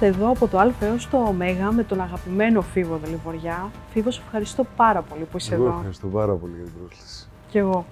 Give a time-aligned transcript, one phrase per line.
[0.00, 1.32] Είμαστε εδώ από το Α έως το Ω
[1.72, 3.70] με τον αγαπημένο Φίβο Δελιβοριά.
[3.90, 5.74] Φίβο, σε ευχαριστώ πάρα πολύ που είσαι Εγώ εδώ.
[5.76, 7.28] ευχαριστώ πάρα πολύ για την πρόσκληση.
[7.48, 7.84] Κι εγώ.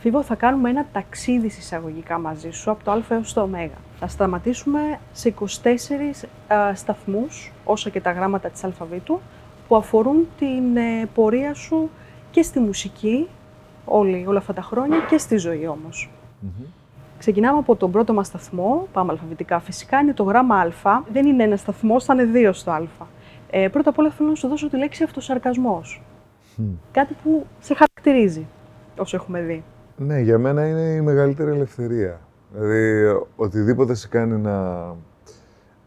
[0.00, 3.48] Φίβο, θα κάνουμε ένα ταξίδι συσσαγωγικά μαζί σου από το Α έως το Ω.
[3.98, 5.44] Θα σταματήσουμε σε 24
[6.54, 9.20] α, σταθμούς, όσα και τα γράμματα της αλφαβήτου,
[9.68, 11.90] που αφορούν την ε, πορεία σου
[12.30, 13.28] και στη μουσική,
[13.84, 16.10] όλη, όλα αυτά τα χρόνια, και στη ζωή όμως.
[16.40, 16.81] Μμμ.
[17.22, 21.02] Ξεκινάμε από τον πρώτο μας σταθμό, πάμε αλφαβητικά φυσικά, είναι το γράμμα Α.
[21.12, 22.80] Δεν είναι ένα σταθμό, θα είναι δύο στο Α.
[23.50, 26.02] Ε, πρώτα απ' όλα θέλω να σου δώσω τη λέξη αυτοσαρκασμός.
[26.56, 26.64] Μμ.
[26.92, 28.46] Κάτι που σε χαρακτηρίζει,
[28.98, 29.64] όσο έχουμε δει.
[29.96, 32.20] Ναι, για μένα είναι η μεγαλύτερη ελευθερία.
[32.52, 34.86] Δηλαδή, οτιδήποτε σε κάνει να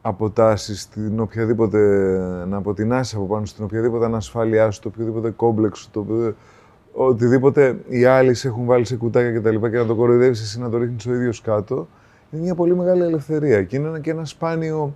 [0.01, 1.79] αποτάσεις την οποιαδήποτε,
[2.47, 6.35] να αποτινάσεις από πάνω στην οποιαδήποτε ανασφάλειά σου, το οποιοδήποτε κόμπλεξ σου, το οποιοδήποτε,
[6.95, 10.41] οτιδήποτε οι άλλοι σε έχουν βάλει σε κουτάκια και τα λοιπά και να το κοροϊδεύεις
[10.41, 11.87] εσύ να το ρίχνεις ο ίδιος κάτω,
[12.31, 14.95] είναι μια πολύ μεγάλη ελευθερία και είναι ένα- και ένα σπάνιο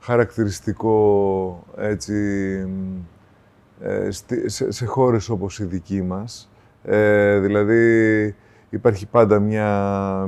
[0.00, 2.14] χαρακτηριστικό έτσι,
[3.80, 6.50] ε, στη- σε, σε χώρες όπως η δική μας.
[6.84, 8.34] Ε, δηλαδή
[8.70, 9.68] υπάρχει πάντα μια,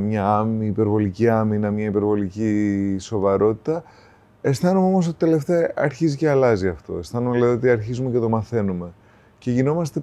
[0.01, 3.83] μια άμυ, υπερβολική άμυνα, μια υπερβολική σοβαρότητα.
[4.41, 6.97] Αισθάνομαι όμως ότι τελευταία αρχίζει και αλλάζει αυτό.
[6.99, 8.93] Αισθάνομαι δηλαδή ότι αρχίζουμε και το μαθαίνουμε.
[9.39, 10.01] Και γινόμαστε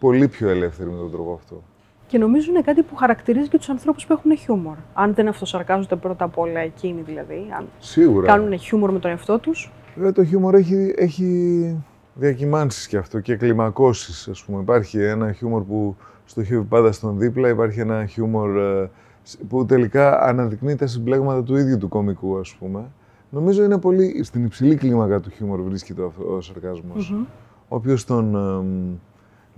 [0.00, 1.62] πολύ πιο ελεύθεροι με τον τρόπο αυτό.
[2.06, 4.76] Και νομίζω είναι κάτι που χαρακτηρίζει και τους ανθρώπους που έχουν χιούμορ.
[4.94, 8.26] Αν δεν αυτοσαρκάζονται πρώτα απ' όλα εκείνοι δηλαδή, αν Σίγουρα.
[8.26, 9.72] κάνουν χιούμορ με τον εαυτό τους.
[9.94, 11.76] Βέβαια το χιούμορ έχει, έχει
[12.14, 14.60] διακυμάνσεις και αυτό και κλιμακώσεις, ας πούμε.
[14.60, 18.90] Υπάρχει ένα χιούμορ που στοχεύει πάντα στον δίπλα, υπάρχει ένα χιούμορ ε,
[19.22, 22.84] σ- που τελικά αναδεικνύει τα συμπλέγματα του ίδιου του κομικού, ας πούμε.
[23.30, 27.10] Νομίζω είναι πολύ στην υψηλή κλίμακα του χιούμορ βρίσκεται ο, ο σαρκασμός.
[27.10, 27.24] Μμμ.
[27.68, 28.96] Όποιος τον εμ,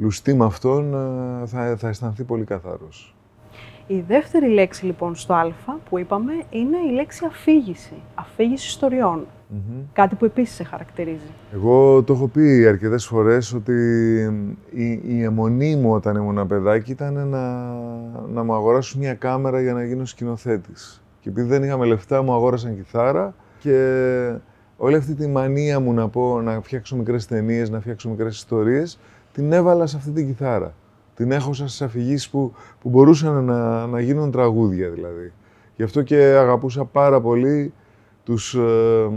[0.03, 3.14] λουστεί με αυτόν ε, θα, θα αισθανθεί πολύ καθαρός.
[3.86, 5.53] Η δεύτερη λέξη λοιπόν στο Α
[5.89, 7.95] που είπαμε είναι η λέξη αφήγηση.
[8.14, 9.27] Αφήγηση ιστοριών.
[9.48, 9.83] Μμμ.
[9.92, 11.30] Κάτι που επίσης σε χαρακτηρίζει.
[11.55, 13.74] Εγώ το έχω πει αρκετές φορές ότι
[14.70, 17.74] η, η αιμονή μου όταν ήμουν παιδάκι ήταν να,
[18.33, 21.02] να μου αγοράσουν μια κάμερα για να γίνω σκηνοθέτης.
[21.20, 24.35] Και επειδή δεν είχαμε λεφτά μου αγόρασαν κιθάρα και
[24.77, 28.98] όλη αυτή τη μανία μου να πω να φτιάξω μικρές ταινίες, να φτιάξω μικρές ιστορίες,
[29.32, 30.74] την έβαλα σε αυτή την κιθάρα.
[31.14, 35.32] Την έχωσα στις αφηγήσεις που, που μπορούσαν να, να γίνουν τραγούδια δηλαδή.
[35.76, 37.72] Γι' αυτό και αγαπούσα πάρα πολύ
[38.24, 39.10] τους ε,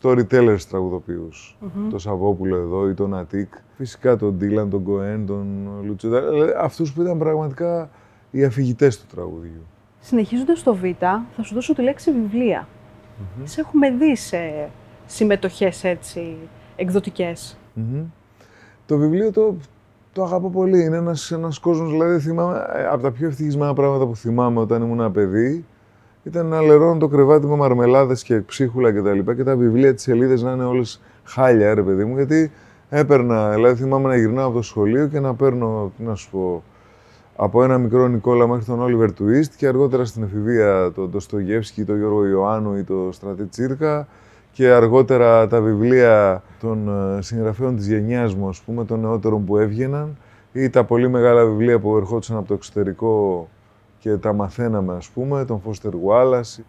[0.00, 1.56] storytellers τραγουδοποιούς.
[1.60, 1.90] Μμμ.
[1.90, 3.52] Το Σαββόπουλο εδώ ή τον Αττικ.
[3.76, 6.20] Φυσικά τον Ντίλαν, τον Κοέν, τον Λουτσέτα.
[6.30, 7.90] Δηλαδή, αυτούς που ήταν πραγματικά
[8.30, 9.66] οι αφηγητές του τραγουδιού.
[10.00, 10.82] Συνεχίζοντας στο Β,
[11.36, 12.68] θα σου δώσω τη λέξη βιβλία.
[13.44, 14.70] Σε έχουμε δει σε
[15.06, 16.36] συμμετοχές έτσι
[16.76, 17.56] εκδοτικές.
[17.74, 18.04] Μμμ.
[18.86, 19.56] Το βιβλίο το,
[20.12, 20.84] το αγαπώ πολύ.
[20.84, 24.82] Είναι ένας, ένας κόσμος, δηλαδή θυμάμαι, ε, από τα πιο ευτυχισμένα πράγματα που θυμάμαι όταν
[24.82, 25.64] ήμουν ένα παιδί,
[26.22, 29.94] ήταν να λερώνω το κρεβάτι με μαρμελάδες και ψίχουλα και τα λοιπά και τα βιβλία,
[29.94, 32.50] τις σελίδες να είναι όλες χάλια, ρε παιδί μου, γιατί
[32.88, 36.62] έπαιρνα, δηλαδή θυμάμαι να γυρνάω από το σχολείο και να παίρνω, τι να σου πω,
[37.36, 41.98] από ένα μικρό Νικόλα μέχρι τον Όλιβερ Τουίστ και αργότερα στην εφηβεία τον Ντοστογεύσκη, τον
[41.98, 44.08] Γιώργο Ιωάννου ή τον Στρατή Τσίρκα
[44.56, 49.56] και αργότερα τα βιβλία των ε, συγγραφέων της γενιάς μου, ας πούμε, των νεότερων που
[49.56, 50.16] έβγαιναν
[50.52, 53.48] ή τα πολύ μεγάλα βιβλία που ερχόντουσαν από το εξωτερικό
[53.98, 56.62] και τα μαθαίναμε, ας πούμε, τον Φώστερ Wallace.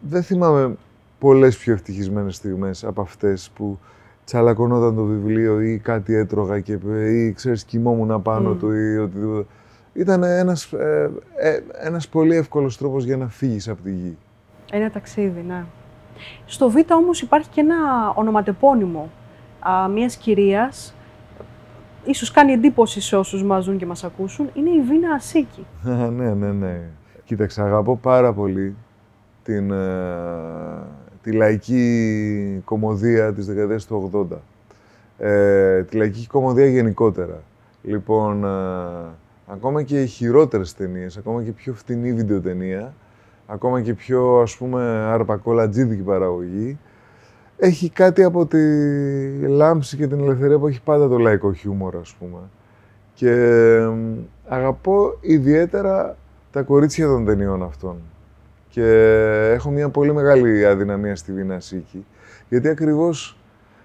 [0.00, 0.76] Δεν θυμάμαι
[1.18, 3.78] πολλές πιο ευτυχισμένες στιγμές από αυτές που
[4.24, 6.78] τσαλακωνόταν το βιβλίο ή κάτι έτρωγα και,
[7.10, 8.58] ή ξέρεις κοιμόμουν απάνω Μμμ.
[8.58, 9.46] του ή οτιδήποτε.
[9.92, 14.16] Ήταν ένας, ε, ε, ένας πολύ εύκολος τρόπος για να φύγεις από τη γη.
[14.70, 15.64] Ένα ταξίδι, ναι.
[16.46, 17.76] Στο Β όμως υπάρχει και ένα
[18.14, 19.10] ονοματεπώνυμο
[19.60, 20.94] α, μιας κυρίας,
[22.04, 25.66] ίσως κάνει εντύπωση σε όσους μας δουν και μας ακούσουν, είναι η Βίνα Ασίκη.
[25.88, 26.80] Α, ναι, ναι, ναι.
[27.24, 28.76] Κοίταξε, αγαπώ πάρα πολύ
[29.42, 29.86] την, ε,
[31.22, 34.36] τη λαϊκή κομμωδία της δεκαετίας του 80.
[35.18, 37.42] Ε, τη λαϊκή κομμωδία γενικότερα.
[37.82, 38.48] Λοιπόν, ε,
[39.46, 42.94] ακόμα και οι χειρότερες ταινίες, ακόμα και πιο φτηνή βιντεοτενία,
[43.52, 46.78] ακόμα και πιο, ας πούμε, αρπακολατζίδικη παραγωγή,
[47.56, 48.58] έχει κάτι από τη
[49.38, 52.38] λάμψη και την ελευθερία που έχει πάντα το λαϊκό χιούμορ, ας πούμε.
[53.14, 53.30] Και
[53.74, 54.16] εμ,
[54.48, 56.16] αγαπώ ιδιαίτερα
[56.50, 57.96] τα κορίτσια των ταινιών αυτών.
[58.68, 58.84] Και
[59.54, 62.06] έχω μια πολύ μεγάλη αδυναμία στη Βίνα Σίκη,
[62.48, 63.38] γιατί ακριβώς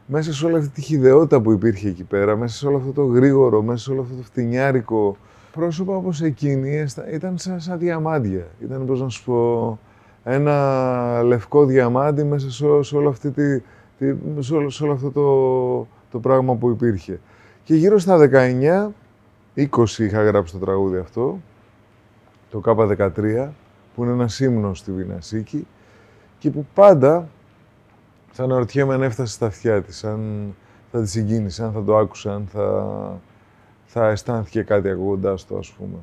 [0.06, 3.04] μέσα σε όλη αυτή τη χιδεότητα που υπήρχε εκεί πέρα, μέσα σε όλο αυτό το
[3.06, 5.18] γρήγορο, μέσα σε όλο αυτό το φτηνιάρικο,
[5.56, 8.48] πρόσωπα όπως εκείνη αισθα- ήταν σαν, σαν διαμάντια.
[8.60, 9.80] Ήταν, πώς να σου πω,
[10.24, 13.60] ένα λευκό διαμάντι μέσα σε, ό- σε όλο, αυτή τη,
[13.98, 17.20] τη, σε όλο, σε όλο αυτό το, το πράγμα που υπήρχε.
[17.64, 18.30] Και γύρω στα
[19.56, 21.40] 19, 20 είχα γράψει το τραγούδι αυτό,
[22.50, 23.48] το K13,
[23.96, 25.68] που είναι ένας ύμνος στη Βινασίκη
[26.38, 27.28] και που πάντα
[28.32, 30.54] θα αναρωτιέμαι αν έφτασε στα αυτιά της, αν
[30.92, 32.86] θα τη συγκίνησε, αν θα το άκουσε, αν θα,
[33.98, 35.98] θα αισθάνθηκε κάτι ακούγοντά το, ας πούμε.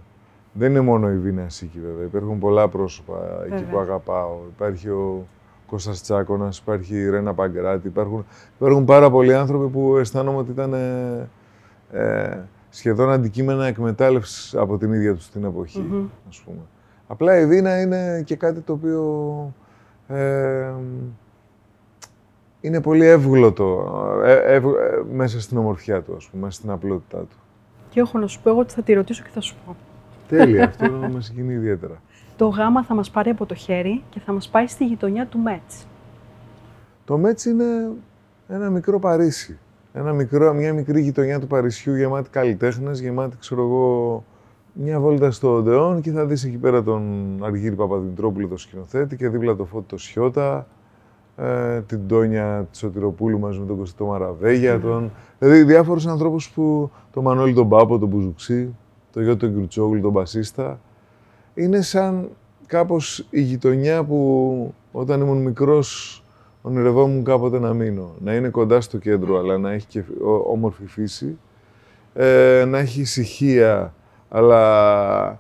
[0.53, 2.05] Δεν είναι μόνο η Βίνα Σίκη, βέβαια.
[2.05, 4.39] Υπάρχουν πολλά πρόσωπα εκεί που αγαπάω.
[4.55, 5.27] Υπάρχει ο
[5.67, 8.25] Κώστας Τσάκωνας, υπάρχει η Ρένα Παγκράτη, υπάρχουν,
[8.57, 11.29] υπάρχουν πάρα πολλοί άνθρωποι που αισθάνομαι ότι ήταν ε,
[11.91, 12.39] ε
[12.71, 16.61] σχεδόν αντικείμενα εκμετάλλευσης από την ίδια τους την εποχή, mm ας πούμε.
[17.07, 19.55] Απλά η Βίνα είναι και κάτι το οποίο
[20.09, 20.73] ε,
[22.61, 23.93] είναι πολύ εύγλωτο
[24.25, 24.63] ε, ε,
[25.13, 27.37] μέσα στην ομορφιά του, ας πούμε, μέσα στην απλότητά του.
[27.93, 29.77] Και έχω να σου πω εγώ ότι θα τη ρωτήσω και θα σου πω.
[30.29, 32.01] Τέλεια, αυτό με συγκινεί ιδιαίτερα.
[32.37, 35.39] Το γάμα θα μας πάρει από το χέρι και θα μας πάει στη γειτονιά του
[35.39, 35.87] Μέτς.
[37.05, 37.91] Το Μέτς είναι
[38.49, 39.59] ένα μικρό Παρίσι.
[39.93, 44.25] Ένα μικρό, μια μικρή γειτονιά του Παρισιού γεμάτη καλλιτέχνες, γεμάτη, ξέρω εγώ,
[44.73, 49.29] μια βόλτα στο Οντεόν και θα δεις εκεί πέρα τον Αργύρη Παπαδημητρόπουλο, το σκηνοθέτη και
[49.29, 50.67] δίπλα το Φώτη το Σιώτα,
[51.37, 55.11] ε, την Τόνια Τσοτηροπούλου μαζί με τον Κωστό Μαραβέγια, τον...
[55.39, 58.75] δηλαδή διάφορους ανθρώπους που, το Μανώλη τον Πάπο, τον Μπουζουξή,
[59.13, 60.81] το γιο του Γκρουτσόγλου, τον Μπασίστα,
[61.55, 62.29] είναι σαν
[62.67, 66.17] κάπως η γειτονιά που όταν ήμουν μικρός
[66.63, 68.15] ονειρευόμουν κάποτε να μείνω.
[68.19, 70.03] Να είναι κοντά στο κέντρο, αλλά να έχει και
[70.47, 71.39] όμορφη φύση,
[72.15, 73.95] ε, να έχει ησυχία,
[74.29, 75.39] αλλά,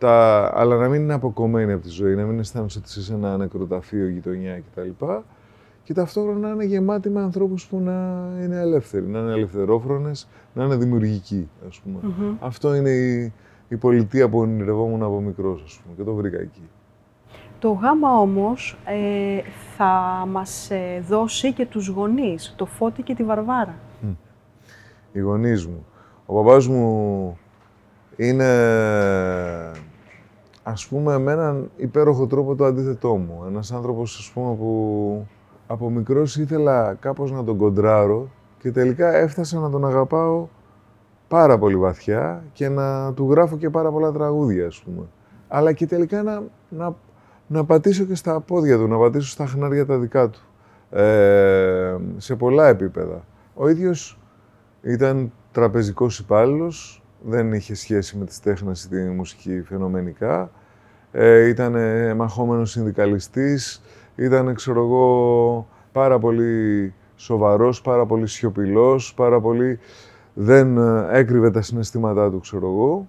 [0.00, 3.36] τα, αλλά να μην είναι αποκομμένη από τη ζωή, να μην αισθάνεσαι ότι είσαι ένα
[3.36, 5.04] νεκροταφείο, γειτονιά κτλ.
[5.82, 10.64] Και ταυτόχρονα να είναι γεμάτη με ανθρώπους που να είναι ελεύθεροι, να είναι ελευθερόφρονες, να
[10.64, 12.14] είναι δημιουργικοί, ας πούμε.
[12.40, 13.32] Αυτό είναι η,
[13.68, 16.62] η πολιτεία που ονειρευόμουν από μικρός, ας πούμε, και το βρήκα εκεί.
[17.58, 19.40] Το γάμα όμως ε,
[19.76, 23.74] θα μας ε, δώσει και τους γονείς, το Φώτη και τη Βαρβάρα.
[25.12, 25.86] Οι γονείς μου.
[26.26, 27.38] Ο παπάς μου
[28.16, 28.44] είναι,
[30.62, 33.44] ας πούμε, με έναν υπέροχο τρόπο το αντίθετό μου.
[33.46, 35.26] Ένας άνθρωπος, ας πούμε, που
[35.66, 38.28] από μικρός ήθελα κάπως να τον κοντράρω
[38.58, 40.48] και τελικά έφτασα να τον αγαπάω
[41.28, 45.06] πάρα πολύ βαθιά και να του γράφω και πάρα πολλά τραγούδια, ας πούμε.
[45.48, 46.94] Αλλά και τελικά να, να
[47.50, 50.40] να πατήσω και στα πόδια του, να πατήσω στα χνάρια τα δικά του.
[50.90, 53.24] Ε, σε πολλά επίπεδα.
[53.54, 54.18] Ο ίδιος
[54.82, 60.50] ήταν τραπεζικός υπάλληλος, δεν είχε σχέση με τις τέχνες ή τη μουσική φαινομενικά.
[61.12, 61.76] Ε, ήταν
[62.16, 63.82] μαχόμενος συνδικαλιστής,
[64.16, 69.78] ήταν, ξέρω εγώ, πάρα πολύ σοβαρός, πάρα πολύ σιωπηλός, πάρα πολύ...
[70.34, 73.06] Δεν ε, έκρυβε τα συναισθήματά του, ξέρω εγώ.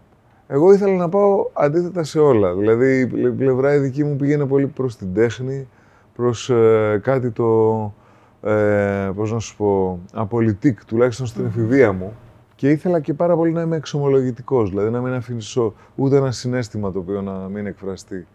[0.47, 2.53] Εγώ ήθελα να πάω αντίθετα σε όλα.
[2.53, 5.67] Δηλαδή, η πλευρά η δική μου πήγαινε πολύ προς την τέχνη,
[6.15, 7.93] προς ε, κάτι το,
[8.41, 12.13] ε, πώς να σου πω, απολυτικ, τουλάχιστον στην εφηβεία μου.
[12.61, 16.91] Και ήθελα και πάρα πολύ να είμαι εξομολογητικός, δηλαδή να μην αφήσω ούτε ένα συνέστημα
[16.91, 18.27] το οποίο να μην εκφραστεί.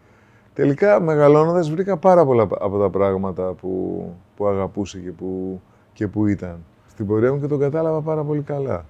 [0.53, 4.03] Τελικά, μεγαλώνοντας, βρήκα πάρα πολλά από τα πράγματα που,
[4.35, 5.61] που αγαπούσε και που,
[5.93, 6.57] και που ήταν.
[6.87, 8.85] Στην πορεία μου και τον κατάλαβα πάρα πολύ καλά.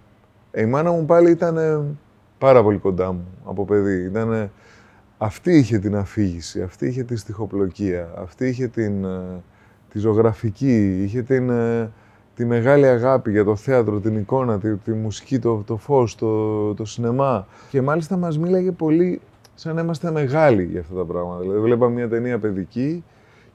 [0.52, 1.86] Ε, η μάνα μου πάλι ήταν
[2.38, 4.04] πάρα πολύ κοντά μου από παιδί.
[4.04, 4.52] Ήτανε...
[5.18, 9.44] Αυτή είχε την αφήγηση, αυτή είχε τη στοιχοπλοκία, αυτή είχε την, ε,
[9.90, 11.92] τη ζωγραφική, είχε την, ε,
[12.38, 16.74] τη μεγάλη αγάπη για το θέατρο, την εικόνα, τη, τη μουσική, το, το φως, το,
[16.74, 17.48] το σινεμά.
[17.70, 19.22] Και μάλιστα μας μίλαγε πολύ
[19.56, 21.42] σαν να είμαστε μεγάλοι για αυτά τα πράγματα.
[21.42, 23.04] Δηλαδή βλέπαμε μια ταινία παιδική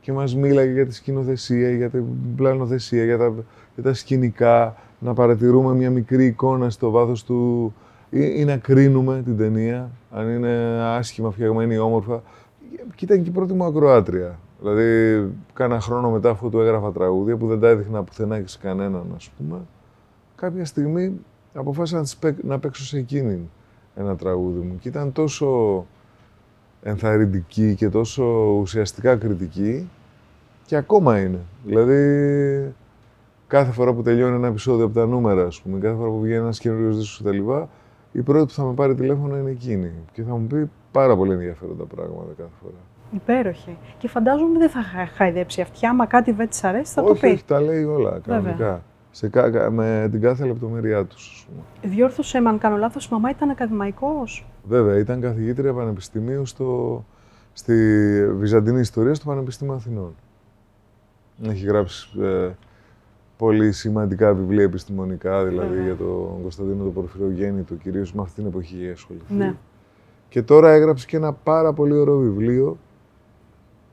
[0.00, 2.04] και μας μίλαγε για τη σκηνοθεσία, για την
[2.36, 3.34] πλανοθεσία, για τα,
[3.74, 7.74] για τα σκηνικά, να παρατηρούμε μια μικρή εικόνα στο βάθος του,
[8.10, 10.52] ή, να κρίνουμε την ταινία, αν είναι
[10.82, 12.22] άσχημα φτιαγμένη ή όμορφα.
[12.94, 14.38] Και ήταν και η πρώτη μου ακροάτρια.
[14.62, 18.58] Δηλαδή, κάνα χρόνο μετά αφού του έγραφα τραγούδια που δεν τα έδειχνα πουθενά και σε
[18.62, 19.60] κανέναν, ας πούμε,
[20.34, 21.20] κάποια στιγμή
[21.54, 23.50] αποφάσισα να, να παίξω σε εκείνη
[23.94, 24.78] ένα τραγούδι μου.
[24.78, 25.86] Και ήταν τόσο
[26.82, 28.24] ενθαρρυντική και τόσο
[28.60, 29.88] ουσιαστικά κριτική
[30.66, 31.40] και ακόμα είναι.
[31.64, 32.74] Δηλαδή,
[33.46, 36.38] κάθε φορά που τελειώνει ένα επεισόδιο από τα νούμερα, ας πούμε, κάθε φορά που βγαίνει
[36.38, 37.50] ένας καινούριος δίσκος κτλ.,
[38.12, 41.32] η πρώτη που θα με πάρει τηλέφωνο είναι εκείνη και θα μου πει πάρα πολύ
[41.32, 42.91] ενδιαφέροντα πράγματα κάθε φορά.
[43.14, 43.78] Υπέροχη.
[43.98, 44.82] Και φαντάζομαι δεν θα
[45.16, 47.32] χαϊδέψει αυτιά, μα κάτι δεν της αρέσει, θα όχι, το πει.
[47.32, 48.82] Όχι, τα λέει όλα κανονικά.
[49.10, 49.30] Σε,
[49.70, 51.48] με την κάθε λεπτομέρειά τους.
[51.82, 54.46] Διόρθωσε με αν κάνω λάθος, η μαμά ήταν ακαδημαϊκός.
[54.68, 57.04] Βέβαια, ήταν καθηγήτρια πανεπιστημίου στο,
[57.52, 57.74] στη
[58.34, 60.14] Βυζαντινή Ιστορία στο Πανεπιστήμιο Αθηνών.
[61.42, 62.50] Έχει γράψει ε,
[63.36, 68.76] πολύ σημαντικά βιβλία επιστημονικά, δηλαδή για τον Κωνσταντίνο τον Πορφυρογέννητο, κυρίως με αυτή την εποχή
[68.76, 69.34] έχει ασχοληθεί.
[69.34, 69.54] Ναι.
[70.28, 72.78] Και τώρα έγραψε και ένα πάρα πολύ ωραίο βιβλίο,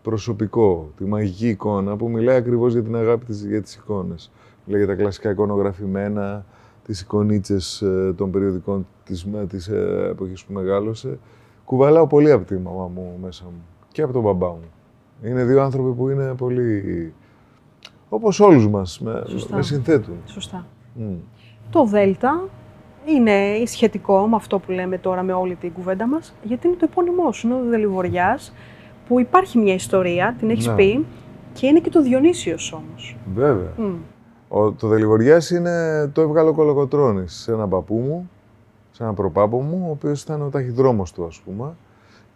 [0.02, 4.32] προσωπικό, τη μαγική εικόνα, που μιλάει ακριβώς για την αγάπη της, για τις εικόνες.
[4.66, 6.46] Μιλάει για τα κλασικά εικονογραφημένα,
[6.84, 11.20] τις εικονίτσες ε, των περιοδικών της, της ε, εποχής που μεγάλωσε.
[11.66, 14.70] Κουβαλάω πολύ από τη μαμά μου μέσα μου και από τον μπαμπά μου.
[15.24, 17.14] Είναι δύο άνθρωποι που είναι πολύ
[18.10, 19.56] όπως όλους μας, με, Σωστά.
[19.56, 20.16] με συνθέτουν.
[20.26, 20.66] Σωστά.
[20.94, 21.14] Μμ.
[21.70, 22.48] Το Δέλτα
[23.06, 26.88] είναι σχετικό με αυτό που λέμε τώρα με όλη την κουβέντα μας, γιατί είναι το
[26.90, 28.54] επώνυμό σου, είναι ο Δελιβοριάς,
[29.10, 30.76] που υπάρχει μια ιστορία, την έχεις Ναι.
[30.76, 31.06] πει,
[31.54, 33.18] και είναι και το Διονύσιος όμως.
[33.36, 33.72] Βέβαια.
[33.78, 33.94] Μμ.
[34.48, 38.30] Ο, το Δελιβοριάς είναι, το έβγαλε ο Κολοκοτρώνης σε έναν παππού μου,
[38.92, 41.74] σε έναν προπάπο μου, ο οποίος ήταν ο ταχυδρόμος του, ας πούμε.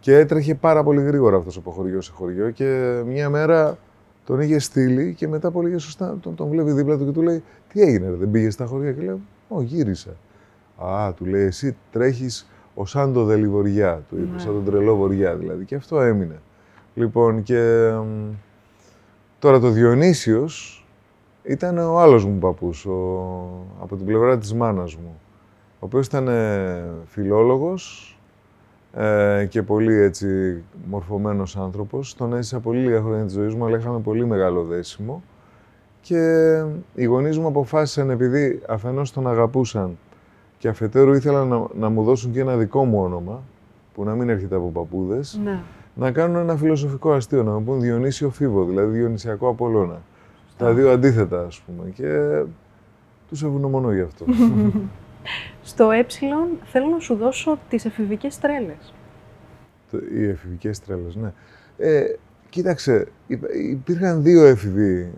[0.00, 3.78] Και έτρεχε πάρα πολύ γρήγορα αυτός από χωριό σε χωριό και μια μέρα
[4.24, 7.42] τον είχε στείλει και μετά πολύ σωστά τον, τον βλέπει δίπλα του και του λέει
[7.72, 10.10] «Τι έγινε, ρε, δεν πήγες στα χωριά» και λέει «Ω, γύρισα».
[10.78, 14.38] «Α», του λέει «Εσύ τρέχεις ο σαν το Δελιβοριά», του είπε, Ναι.
[14.38, 15.64] σαν τον τρελό βοριά δηλαδή.
[15.64, 16.40] Και αυτό έμεινε.
[16.94, 18.32] Λοιπόν, και μ,
[19.38, 20.86] τώρα το Διονύσιος
[21.42, 22.92] ήταν ο άλλος μου παππούς, ο,
[23.80, 25.20] από την πλευρά της μάνας μου,
[25.74, 28.08] ο οποίος ήταν ε, φιλόλογος
[28.92, 32.14] ε, και πολύ έτσι μορφωμένος άνθρωπος.
[32.14, 35.22] Τον έζησα πολύ λίγα χρόνια της ζωής μου, αλλά είχαμε πολύ μεγάλο δέσιμο.
[36.00, 36.62] Και
[36.94, 39.98] οι γονείς μου αποφάσισαν, επειδή αφενός τον αγαπούσαν
[40.58, 43.42] και αφετέρου ήθελαν να, να μου δώσουν και ένα δικό μου όνομα,
[43.94, 45.60] που να μην έρχεται από παππούδες, Ναι.
[45.94, 50.02] Να κάνουν ένα φιλοσοφικό αστείο, να μου πούν Διονύσιο Φίβο, δηλαδή Διονυσιακό Απόλλωνα.
[50.56, 51.90] Τα δύο αντίθετα, ας πούμε.
[51.90, 52.42] Και
[53.28, 54.24] τους ευγνωμονώ γι' αυτό.
[55.62, 56.06] Στο ε
[56.64, 58.94] θέλω να σου δώσω τις εφηβικές τρέλες.
[59.90, 61.32] Το- Οι εφηβικές τρέλες, ναι.
[61.78, 62.04] Ε,
[62.48, 65.12] κοίταξε, υπ- υπήρχαν δύο έφηβοι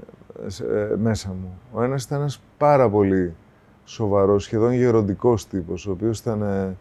[0.46, 1.58] ε, σε- ε, μέσα μου.
[1.72, 3.34] Ο ένας ήταν ένας πάρα πολύ
[3.84, 6.76] σοβαρός, σχεδόν γεροντικός τύπος, ο οποίος ήταν ε,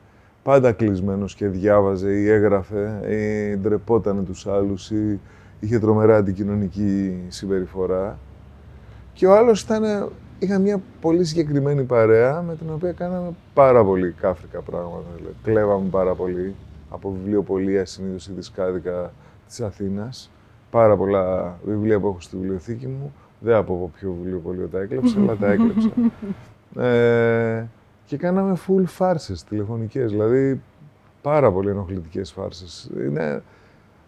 [0.46, 5.20] πάντα κλεισμένος και διάβαζε ή έγραφε ή ντρεπότανε τους άλλους ή
[5.60, 8.20] είχε τρομερά αντικοινωνική συμπεριφορά.
[9.14, 10.08] Και ο άλλος ήταν, ε,
[10.40, 15.06] είχα μια πολύ συγκεκριμένη παρέα με την οποία κάναμε πάρα πολύ κάφρικα πράγματα.
[15.16, 16.56] Δηλαδή, κλέβαμε πάρα πολύ
[16.90, 19.14] από βιβλιοπολία συνήθως ή δισκάδικα
[19.48, 20.32] της Αθήνας.
[20.72, 23.14] Πάρα πολλά βιβλία που έχω στη βιβλιοθήκη μου.
[23.40, 25.90] Δεν από από ποιο βιβλιοπωλείο τα έκλεψα, αλλά τα έκλεψα.
[26.78, 27.68] Ε,
[28.06, 30.62] και κάναμε full φάρσες τηλεφωνικές, δηλαδή
[31.22, 32.92] πάρα πολύ ενοχλητικές φάρσες.
[33.00, 33.44] Είναι,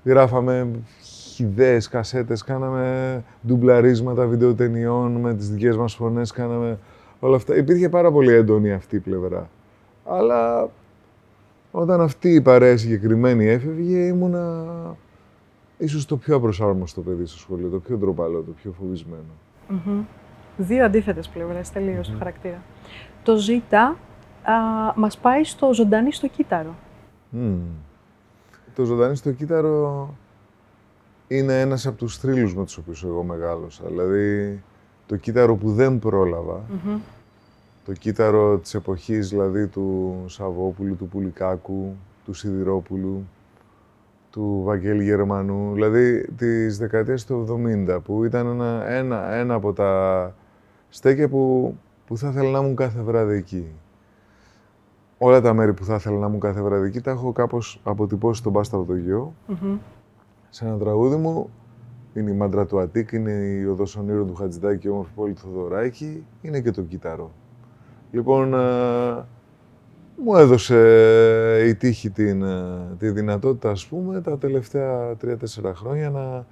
[0.04, 0.68] γράφαμε
[1.02, 6.80] χιδές, κασέτες, κάναμε ντουμπλαρίσματα βιντεοτενιών με τις δικές μας φωνές, κάναμε
[7.20, 7.56] όλα αυτά.
[7.56, 9.50] Υπήρχε πάρα πολύ έντονη αυτή η πλευρά.
[10.06, 10.70] Αλλά
[11.72, 14.66] όταν αυτή η παρέα συγκεκριμένη έφευγε, ήμουνα
[15.78, 19.34] ίσως το πιο απροσάρμοστο παιδί στο σχολείο, το πιο ντροπαλό, το πιο φοβισμένο.
[19.68, 20.02] Μμμ.
[20.58, 22.62] Δύο αντίθετες πλευρές τελείως του χαρακτήρα.
[23.28, 26.76] Το Ζ α, μας πάει στο ζωντανή στο κύτταρο.
[27.30, 27.60] Μμμ.
[28.76, 30.10] Το ζωντανή στο κύτταρο
[31.28, 33.84] είναι ένας από τους θρύλους με τους οποίους εγώ μεγάλωσα.
[33.88, 34.64] Δηλαδή,
[35.06, 37.00] το κύτταρο που δεν πρόλαβα, Μμμ.
[37.86, 43.28] το κύτταρο της εποχής δηλαδή του Σαββόπουλου, του Πουλικάκου, του Σιδηρόπουλου,
[44.32, 47.46] του Βαγγέλη Γερμανού, δηλαδή της δεκαετίας του
[47.88, 50.34] 70, που ήταν ένα, ένα, ένα από τα
[50.90, 51.76] στέκια που,
[52.08, 53.66] που θα ήθελα να ήμουν κάθε βράδυ εκεί.
[55.18, 58.40] Όλα τα μέρη που θα ήθελα να ήμουν κάθε βράδυ εκεί τα έχω κάπως αποτυπώσει
[58.40, 59.34] στον Πάστα από το γιο.
[59.48, 59.78] Μμμ.
[60.50, 61.50] Σε ένα τραγούδι μου
[62.14, 65.42] είναι η μάντρα του Αττίκ, είναι η οδός ονείρων του Χατζηδάκη, η όμορφη πόλη του
[65.42, 67.32] Θοδωράκη, είναι και το κύτταρο.
[68.12, 69.26] Λοιπόν, ε,
[70.24, 76.46] μου έδωσε η τύχη την, ε, τη δυνατότητα, ας πούμε, τα τελευταία τρία-τέσσερα χρόνια να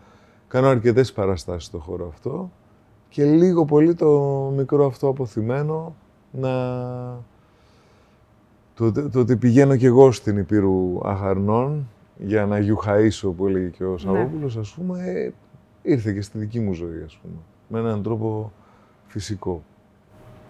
[0.47, 2.51] κάνω αρκετές παραστάσεις στο χώρο αυτό
[3.09, 4.09] και λίγο πολύ το
[4.55, 5.95] μικρό αυτό αποθυμένο
[6.31, 6.50] να...
[8.75, 13.83] Το, το ότι πηγαίνω κι εγώ στην Υπήρου Αχαρνών για να γιουχαΐσω, που έλεγε και
[13.83, 15.31] ο Σαββόπουλος, ας πούμε, ε,
[15.81, 17.33] ήρθε και στη δική μου ζωή, ας πούμε,
[17.67, 18.51] με έναν τρόπο
[19.07, 19.63] φυσικό.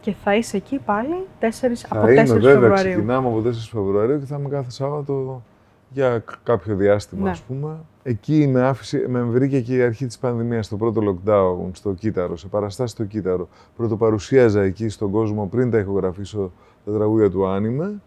[0.02, 1.46] Και θα είσαι εκεί πάλι 4,
[1.76, 2.92] Θα από 4 είμαι βέβαια, Φεβρουαρίου.
[2.92, 5.42] ξεκινάμε από 4 Φεβρουαρίου και θα είμαι κάθε Σάββατο
[5.90, 7.30] για κ- κάποιο διάστημα, Ναι.
[7.30, 7.76] ας πούμε.
[8.08, 12.38] Εκεί με, άφησε, με βρήκε και η αρχή της πανδημίας, το πρώτο lockdown στο Κύτταρο,
[12.38, 13.48] σε παραστάσεις στο Κύτταρο.
[13.76, 16.52] Πρωτοπαρουσίαζα εκεί στον κόσμο πριν τα ηχογραφήσω
[16.86, 18.02] τα τραγούδια του Άνιμε.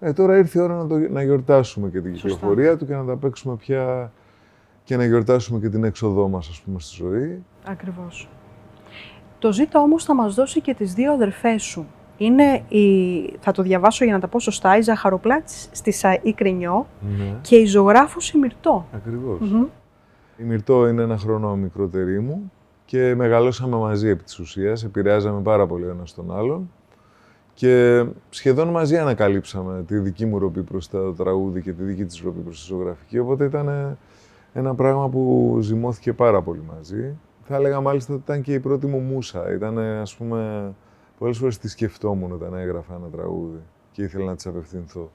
[0.00, 2.28] Ε, τώρα ήρθε η ώρα να, το, να γιορτάσουμε και την Σωστά.
[2.28, 4.12] κυκλοφορία του και να τα παίξουμε πια
[4.84, 7.42] και να γιορτάσουμε και την έξοδό μας, ας πούμε, στη ζωή.
[7.64, 8.28] Ακριβώς.
[9.38, 11.86] Το Ζήτα όμως θα μας δώσει και τις δύο αδερφές σου.
[12.24, 16.86] Είναι η, θα το διαβάσω για να τα πω σωστά, η Ζαχαροπλάτης στη Σαΐ Κρινιό
[17.18, 17.34] Ναι.
[17.40, 18.86] και η ζωγράφος η Μυρτώ.
[18.94, 19.50] Ακριβώς.
[19.50, 19.64] Μμμ.
[20.36, 22.52] Η Μυρτώ είναι ένα χρόνο μικρότερη μου
[22.84, 26.70] και μεγαλώσαμε μαζί επί της ουσίας, επηρεάζαμε πάρα πολύ ο ένας τον άλλον
[27.54, 32.20] και σχεδόν μαζί ανακαλύψαμε τη δική μου ροπή προς το τραγούδι και τη δική της
[32.24, 33.96] ροπή προς τη ζωγραφική, οπότε ήταν
[34.52, 37.14] ένα πράγμα που ζυμώθηκε πάρα πολύ μαζί.
[37.44, 40.72] Θα έλεγα μάλιστα ότι ήταν και η πρώτη μου μούσα, ήταν ας πούμε,
[41.22, 43.58] πολλές φορές τη σκεφτόμουν όταν έγραφα ένα τραγούδι
[43.92, 45.10] και ήθελα να της απευθυνθώ.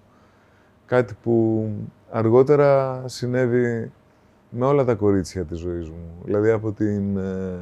[0.86, 1.68] Κάτι που
[2.12, 3.92] αργότερα συνέβη
[4.50, 6.22] με όλα τα κορίτσια της ζωής μου.
[6.24, 7.60] Δηλαδή από την, ε,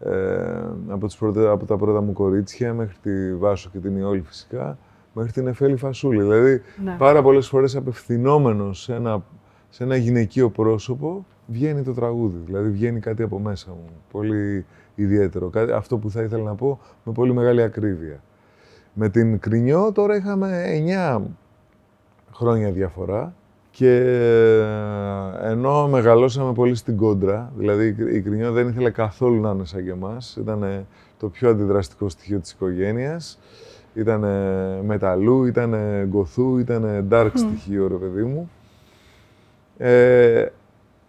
[0.00, 4.20] Ε, από, τις πρώτα, από τα πρώτα μου κορίτσια μέχρι τη Βάσο και την Ιόλη
[4.20, 4.78] φυσικά,
[5.12, 6.22] μέχρι την Εφέλη Φασούλη.
[6.22, 6.94] Δηλαδή, Ναι.
[6.98, 9.22] πάρα πολλές φορές απευθυνόμενος σε ένα,
[9.70, 12.38] σε ένα γυναικείο πρόσωπο, βγαίνει το τραγούδι.
[12.44, 13.90] Δηλαδή, βγαίνει κάτι από μέσα μου.
[14.10, 15.48] Πολύ ιδιαίτερο.
[15.48, 18.20] Κάτι, αυτό που θα ήθελα να πω με πολύ μεγάλη ακρίβεια.
[18.92, 20.64] Με την Κρινιό τώρα είχαμε
[21.18, 21.22] 9
[22.32, 23.34] χρόνια διαφορά
[23.70, 29.64] και ε, ενώ μεγαλώσαμε πολύ στην κόντρα, δηλαδή η Κρινιό δεν ήθελε καθόλου να είναι
[29.64, 30.86] σαν και εμάς, ήταν
[31.18, 33.38] το πιο αντιδραστικό στοιχείο της οικογένειας,
[33.94, 34.20] ήταν
[34.84, 35.74] μεταλλού, ήταν
[36.08, 38.50] γκοθού, ήταν dark στοιχείο ρε παιδί μου.
[39.78, 40.46] Ε,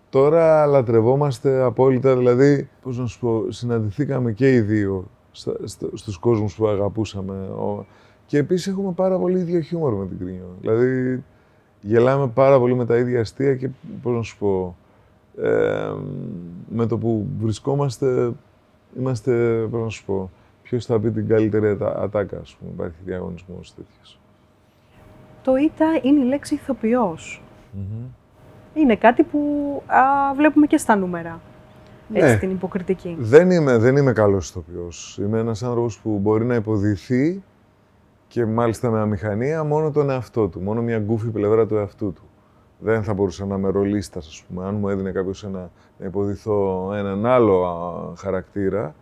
[0.10, 6.18] τώρα λατρευόμαστε απόλυτα, δηλαδή, πώς να σου πω, συναντηθήκαμε και οι δύο στα, στα- στους
[6.18, 7.34] κόσμους που αγαπούσαμε.
[7.48, 7.86] Ο-
[8.26, 10.56] Και επίσης έχουμε πάρα πολύ ίδιο χιούμορ με την Κρίνιο.
[10.62, 11.24] Δηλαδή,
[11.82, 13.70] γελάμε πάρα πολύ με τα ίδια αστεία και,
[14.02, 14.76] πώς να σου πω,
[15.42, 15.92] ε,
[16.70, 18.32] με το που βρισκόμαστε,
[18.98, 20.32] είμαστε, πώς να σου πω,
[20.64, 24.20] ποιος θα πει την καλύτερη ατα- ατάκα, ας πούμε, υπάρχει διαγωνισμός τέτοιος.
[25.44, 27.42] Το ΙΤΑ είναι η λέξη ηθοποιός.
[28.78, 29.40] Είναι κάτι που
[29.86, 31.40] α, βλέπουμε και στα νούμερα.
[32.14, 32.38] Έτσι, Ναι.
[32.38, 33.16] την υποκριτική.
[33.20, 35.18] Δεν είμαι, δεν είμαι καλός ηθοποιός.
[35.22, 37.44] Είμαι ένας άνθρωπος που μπορεί να υποδηθεί
[38.28, 42.22] και μάλιστα με αμηχανία μόνο τον εαυτό του, μόνο μια γκούφη πλευρά του εαυτού του.
[42.80, 44.66] Δεν θα μπορούσα να είμαι ρολίστας, ας πούμε.
[44.66, 48.96] Αν μου έδινε κάποιος ένα, να υποδηθώ έναν άλλο α, χαρακτήρα,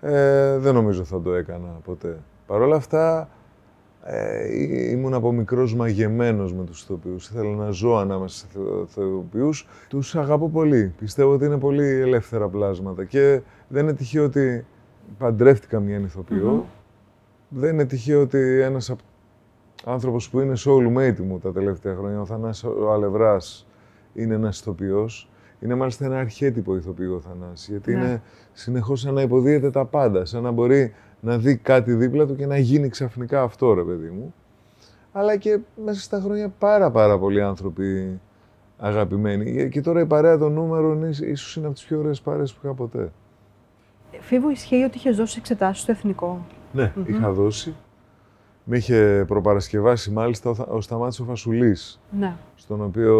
[0.00, 2.18] ε, δεν νομίζω θα το έκανα ποτέ.
[2.46, 3.28] Παρ' όλα αυτά,
[4.06, 7.28] ε, ή- ήμουν από μικρός μαγεμένος με τους ηθοποιούς.
[7.28, 9.66] Ήθελα να ζω ανάμεσα σε θεο- ηθοποιούς.
[9.88, 10.94] Τους αγαπώ πολύ.
[10.98, 13.04] Πιστεύω ότι είναι πολύ ελεύθερα πλάσματα.
[13.04, 14.64] Και δεν είναι τυχαίο ότι
[15.18, 16.50] παντρεύτηκα μια ηθοποιό.
[16.52, 16.60] Μμμ.
[17.48, 18.98] Δεν είναι τυχαίο ότι ένας απ-
[19.84, 23.66] άνθρωπος που είναι soulmate μου τα τελευταία χρόνια, ο Θανάσης ο Αλευράς,
[24.14, 25.28] είναι ένας ηθοποιός.
[25.60, 27.98] Είναι μάλιστα ένα αρχέτυπο ηθοποιό ο Θανάσης, γιατί Ναι.
[28.04, 32.36] είναι συνεχώς σαν να υποδίεται τα πάντα, σαν να μπορεί να δει κάτι δίπλα του
[32.36, 34.34] και να γίνει ξαφνικά αυτό, ρε παιδί μου.
[35.12, 38.20] Αλλά και μέσα στα χρόνια πάρα πάρα πολλοί άνθρωποι
[38.78, 39.68] αγαπημένοι.
[39.68, 42.60] Και τώρα η παρέα των νούμερων ίσ- ίσως είναι από τις πιο ωραίες παρέες που
[42.64, 43.12] είχα ποτέ.
[44.20, 47.74] Φίβο, ισχύει ότι είχε δώσει εξετάσεις στο εθνικό; Ναι, είχα δώσει.
[48.64, 52.34] Με είχε προπαρασκευάσει μάλιστα ο, Θα- ο Σταμάτης ο Φασουλής, Ναι.
[52.54, 53.14] στον οποίο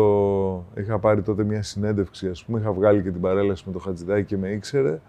[0.76, 4.24] είχα πάρει τότε μια συνέντευξη, ας πούμε, είχα βγάλει και την παρέλαση με το Χατζηδάκη
[4.26, 5.00] και με ήξερε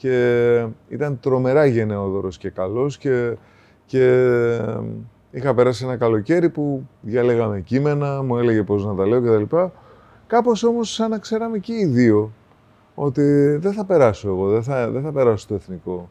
[0.00, 3.36] και ήταν τρομερά γενναιόδωρος και καλός και,
[3.86, 4.80] και ε,
[5.30, 9.56] είχα περάσει ένα καλοκαίρι που διαλέγαμε κείμενα, μου έλεγε πώς να τα λέω κτλ.
[10.26, 12.32] Κάπως όμως σαν να ξέραμε και οι δύο
[12.94, 16.08] ότι δεν θα περάσω εγώ, δεν θα, δεν θα περάσω στο εθνικό.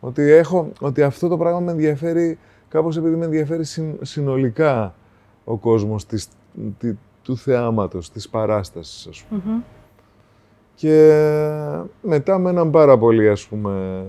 [0.00, 2.38] Ότι, έχω, ότι αυτό το πράγμα με ενδιαφέρει
[2.68, 4.94] κάπως επειδή με ενδιαφέρει συν- συνολικά
[5.44, 6.28] ο κόσμος της,
[6.78, 9.42] τη- του θεάματος, της παράστασης, ας πούμε.
[9.44, 9.60] Μμμ.
[10.80, 11.22] Και
[12.02, 14.04] μετά με έναν πάρα πολύ, ας πούμε,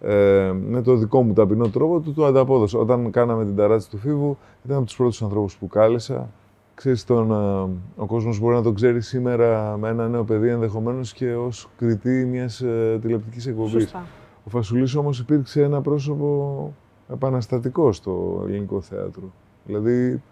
[0.00, 2.78] ε, με το δικό μου ταπεινό τρόπο, του το ανταπόδωσα.
[2.78, 6.28] Όταν κάναμε την ταράτση του Φίβου, ήταν από τους πρώτους ανθρώπους που κάλεσα.
[6.74, 11.12] Ξέρεις, τον, ε, ο κόσμος μπορεί να τον ξέρει σήμερα με ένα νέο παιδί ενδεχομένως
[11.12, 13.82] και ως κριτή μιας ε, τηλεοπτικής εκπομπής.
[13.82, 14.06] Σωστά.
[14.44, 16.72] Ο Φασουλής όμως υπήρξε ένα πρόσωπο
[17.12, 19.32] επαναστατικό στο ελληνικό θέατρο.
[19.64, 20.22] Δηλαδή,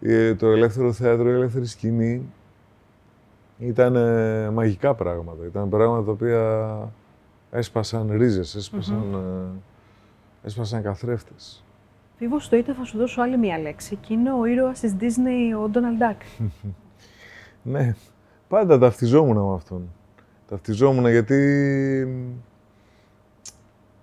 [0.00, 2.22] ε, το ελεύθερο θέατρο, η ελεύθερη σκηνή
[3.60, 5.44] ήταν ε, μαγικά πράγματα.
[5.46, 6.92] Ήταν πράγματα τα οποία
[7.50, 11.64] έσπασαν ρίζες, έσπασαν, ε, έσπασαν καθρέφτες.
[12.16, 15.58] Φίβο, στο ΙΤΑ θα σου δώσω άλλη μία λέξη και είναι ο ήρωας της Disney,
[15.66, 16.46] ο Donald Duck.
[17.62, 17.94] Ναι,
[18.48, 19.88] πάντα ταυτιζόμουν με αυτόν.
[20.48, 21.38] Ταυτιζόμουν γιατί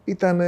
[0.03, 0.41] ήταν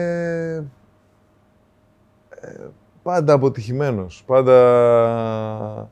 [3.04, 4.24] πάντα αποτυχημένος.
[4.26, 5.89] Πάντα...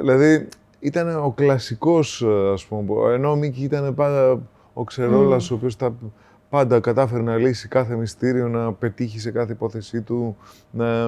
[0.00, 0.48] Δηλαδή,
[0.80, 4.40] ήταν ο κλασικός, ε, ας πούμε, ενώ ο Μίκη ήταν πάντα
[4.72, 5.94] ο ξερόλας, ο οποίος τα
[6.48, 10.36] πάντα κατάφερε να λύσει κάθε μυστήριο, να πετύχει σε κάθε υπόθεσή του.
[10.70, 11.06] Να...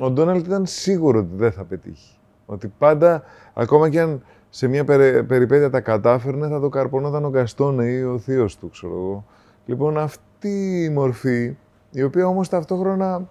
[0.00, 2.16] Ο Ντόναλτ ήταν σίγουρο ότι δεν θα πετύχει.
[2.46, 3.22] Ότι πάντα,
[3.54, 8.02] ακόμα και αν σε μια περι- περιπέτεια τα κατάφερνε, θα το καρπονόταν ο Γκαστόνε ή
[8.02, 9.24] ο θείος του, ξέρω εγώ.
[9.66, 11.56] Λοιπόν, αυτή η μορφή,
[11.90, 13.28] η οποία όμως ταυτόχρονα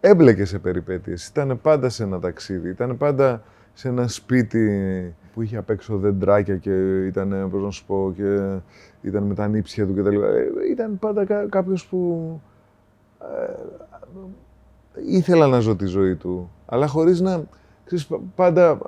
[0.00, 1.26] έμπλεκε σε περιπέτειες.
[1.26, 3.42] Ήταν πάντα σε ένα ταξίδι, ήταν πάντα
[3.80, 8.58] σε ένα σπίτι που είχε απ' έξω δεντράκια και ήταν, πώς να σου πω, και
[9.02, 10.22] ήταν με τα νύψια του κτλ.
[10.22, 12.40] Ε, Ήταν πάντα κά- κάποιος που
[13.20, 13.52] ε,
[15.06, 17.42] ήθελα να ζω τη ζωή του, αλλά χωρίς να,
[17.84, 18.78] ξέρεις, πα- πάντα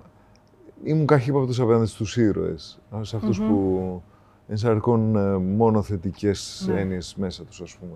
[0.84, 4.02] ήμουν καχύπαπτος απέναντι στους ήρωες, σε αυτους που
[4.48, 6.80] ενσαρκώνουν ε, μόνο θετικές Ναι.
[6.80, 7.94] έννοιες μέσα τους, ας πούμε.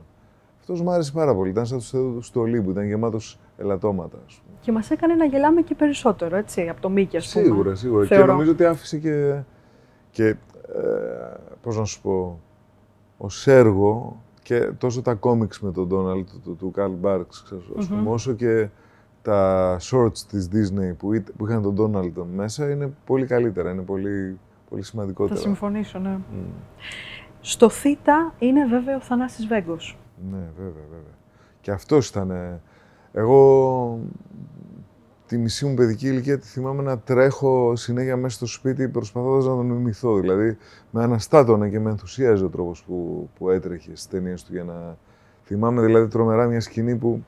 [0.60, 1.50] Αυτός μου άρεσε πάρα πολύ.
[1.50, 4.45] Ήταν σαν τους θεούς του Ολύμπου, ήταν γεμάτος ελαττώματα, ας πούμε.
[4.60, 7.44] Και μας έκανε να γελάμε και περισσότερο, έτσι, από το Μίκη, ας πούμε.
[7.44, 8.06] Σίγουρα, σίγουρα.
[8.06, 8.24] Θεωρώ.
[8.24, 9.40] Και νομίζω ότι άφησε και,
[10.10, 10.36] και ε,
[11.62, 12.40] πώς να σου πω,
[13.16, 17.44] ως έργο και τόσο τα κόμιξ με τον Ντόναλτ του, του Καρλ Μπάρξ,
[17.78, 18.68] ας πούμε, όσο και
[19.22, 24.38] τα shorts της Disney που, που είχαν τον Ντόναλτ μέσα είναι πολύ καλύτερα, είναι πολύ,
[24.68, 25.34] πολύ σημαντικότερα.
[25.36, 26.18] Θα συμφωνήσω, ναι.
[27.40, 29.98] Στο Θήτα είναι βέβαια ο Θανάσης Βέγκος.
[30.30, 31.14] Ναι, βέβαια, βέβαια.
[31.60, 32.60] Και αυτός ήταν...
[33.18, 34.00] Εγώ
[35.26, 39.54] τη μισή μου παιδική ηλικία τη θυμάμαι να τρέχω συνέχεια μέσα στο σπίτι προσπαθώντας να
[39.54, 40.18] τον μιμηθώ.
[40.20, 40.56] Δηλαδή
[40.90, 44.96] με αναστάτωνε και με ενθουσίαζε ο τρόπος που, που έτρεχε στις ταινίες του για να.
[45.44, 47.24] Θυμάμαι δηλαδή τρομερά μια σκηνή που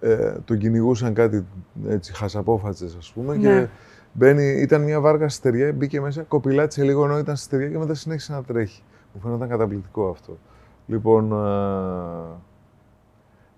[0.00, 1.46] ε, τον κυνηγούσαν κάτι
[1.88, 3.68] έτσι χασαπόφατσες ας πούμε και ναι.
[4.12, 8.32] μπαίνει, ήταν μια βάρκα στεριά, μπήκε μέσα, κοπηλάτησε λίγο ενώ ήταν στεριά και μετά συνέχισε
[8.32, 8.82] να τρέχει.
[9.12, 10.38] Μου φαίνονταν καταπληκτικό αυτό.
[10.86, 11.32] Λοιπόν,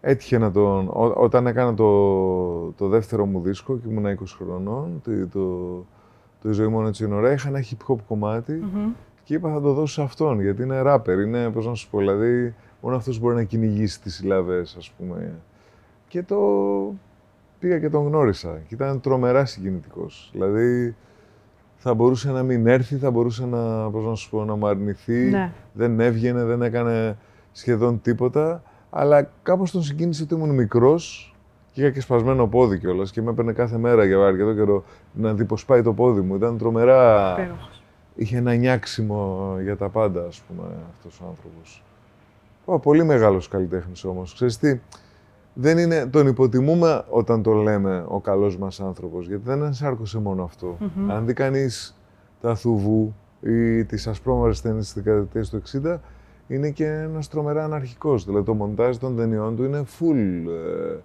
[0.00, 0.90] έτυχε να τον...
[1.14, 5.74] όταν έκανα το, το δεύτερο μου δίσκο και ήμουν 20 χρονών, το, το,
[6.42, 8.62] το «Η ζωή μόνο έτσι είναι ωραία», είχα ένα hip hop κομματι
[9.28, 11.98] και είπα θα το δώσω σε αυτόν, γιατί είναι rapper, είναι, πώς να σου πω,
[11.98, 15.32] δηλαδή, μόνο αυτός μπορεί να κυνηγήσει τις συλλαβές, ας πούμε.
[16.08, 16.38] Και το
[17.58, 20.30] πήγα και τον γνώρισα και ήταν τρομερά συγκινητικός.
[20.32, 20.96] Δηλαδή,
[21.76, 25.24] θα μπορούσε να μην έρθει, θα μπορούσε να, πώς να σου πω, να μου αρνηθεί,
[25.24, 25.52] ναι.
[25.72, 27.16] δεν έβγαινε, δεν έκανε
[27.52, 28.62] σχεδόν τίποτα.
[28.90, 31.34] Αλλά κάπως τον συγκίνησε ότι ήμουν μικρός
[31.72, 35.34] και είχα και σπασμένο πόδι κιόλας και με έπαιρνε κάθε μέρα για αρκετό καιρό να
[35.34, 36.34] δει πώ πάει το πόδι μου.
[36.34, 37.36] Ήταν τρομερά.
[38.14, 41.82] Είχε ένα νιάξιμο για τα πάντα, ας πούμε, αυτός ο άνθρωπος.
[42.82, 44.34] Πολύ μεγάλος καλλιτέχνης όμως.
[44.34, 44.80] Ξέρεις τι,
[45.54, 50.42] δεν είναι, τον υποτιμούμε όταν το λέμε ο καλός μας άνθρωπος, γιατί δεν ενσάρκωσε μόνο
[50.42, 50.76] αυτό.
[51.08, 52.00] Αν δει κανείς
[52.40, 55.98] τα Θουβού ή τις ασπρόμαρες ταινίες τη δεκαετία του 60,
[56.48, 58.24] είναι και ένας τρομερά αναρχικός.
[58.24, 60.96] Δηλαδή το μοντάζ των ταινιών του είναι full ε,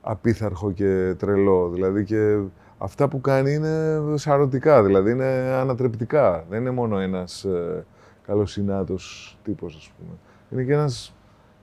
[0.00, 1.68] απίθαρχο και τρελό.
[1.68, 2.38] Δηλαδή και
[2.78, 5.24] αυτά που κάνει είναι σαρωτικά, δηλαδή είναι
[5.60, 6.44] ανατρεπτικά.
[6.48, 7.84] Δεν είναι μόνο ένας ε,
[8.26, 10.16] καλοσυνάτος τύπος, ας πούμε.
[10.50, 11.14] Είναι και ένας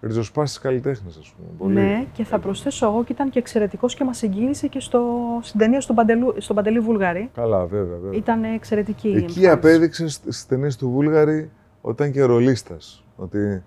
[0.01, 1.49] ριζοσπάστης καλλιτέχνης, ας πούμε.
[1.57, 1.73] Πολύ.
[1.73, 5.01] Ναι, και θα προσθέσω εγώ και ήταν και εξαιρετικός και μας συγκίνησε και στο,
[5.41, 7.29] στην ταινία στον, Παντελού, στον Παντελή Βούλγαρη.
[7.33, 7.97] Καλά, βέβαια.
[7.97, 8.17] βέβαια.
[8.17, 9.07] Ήταν εξαιρετική.
[9.07, 11.51] Εκεί απέδειξε στις ταινίες του Βούλγαρη
[11.81, 13.03] όταν και ρολίστας.
[13.19, 13.63] Ότι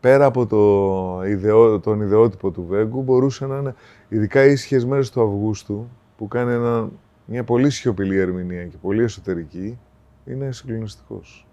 [0.00, 3.74] πέρα από το ιδεό, τον ιδεότυπο του Βέγκου μπορούσε να είναι
[4.08, 6.88] ειδικά ήσυχε μέρες του Αυγούστου που κάνει ένα,
[7.24, 9.78] μια πολύ σιωπηλή ερμηνεία και πολύ εσωτερική.
[10.24, 11.46] Είναι συγκλονιστικός.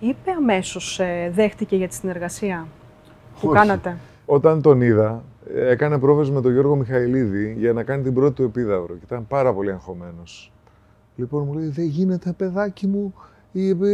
[0.00, 2.66] Είπε αμέσως, ε, δέχτηκε για τη συνεργασία
[3.40, 3.96] που κάνατε;
[4.26, 8.42] Όταν τον είδα, έκανε πρόβες με τον Γιώργο Μιχαηλίδη για να κάνει την πρώτη του
[8.42, 10.52] επίδαυρο και ήταν πάρα πολύ αγχωμένος.
[11.16, 13.14] Λοιπόν, μου λέει: Δεν γίνεται, παιδάκι μου,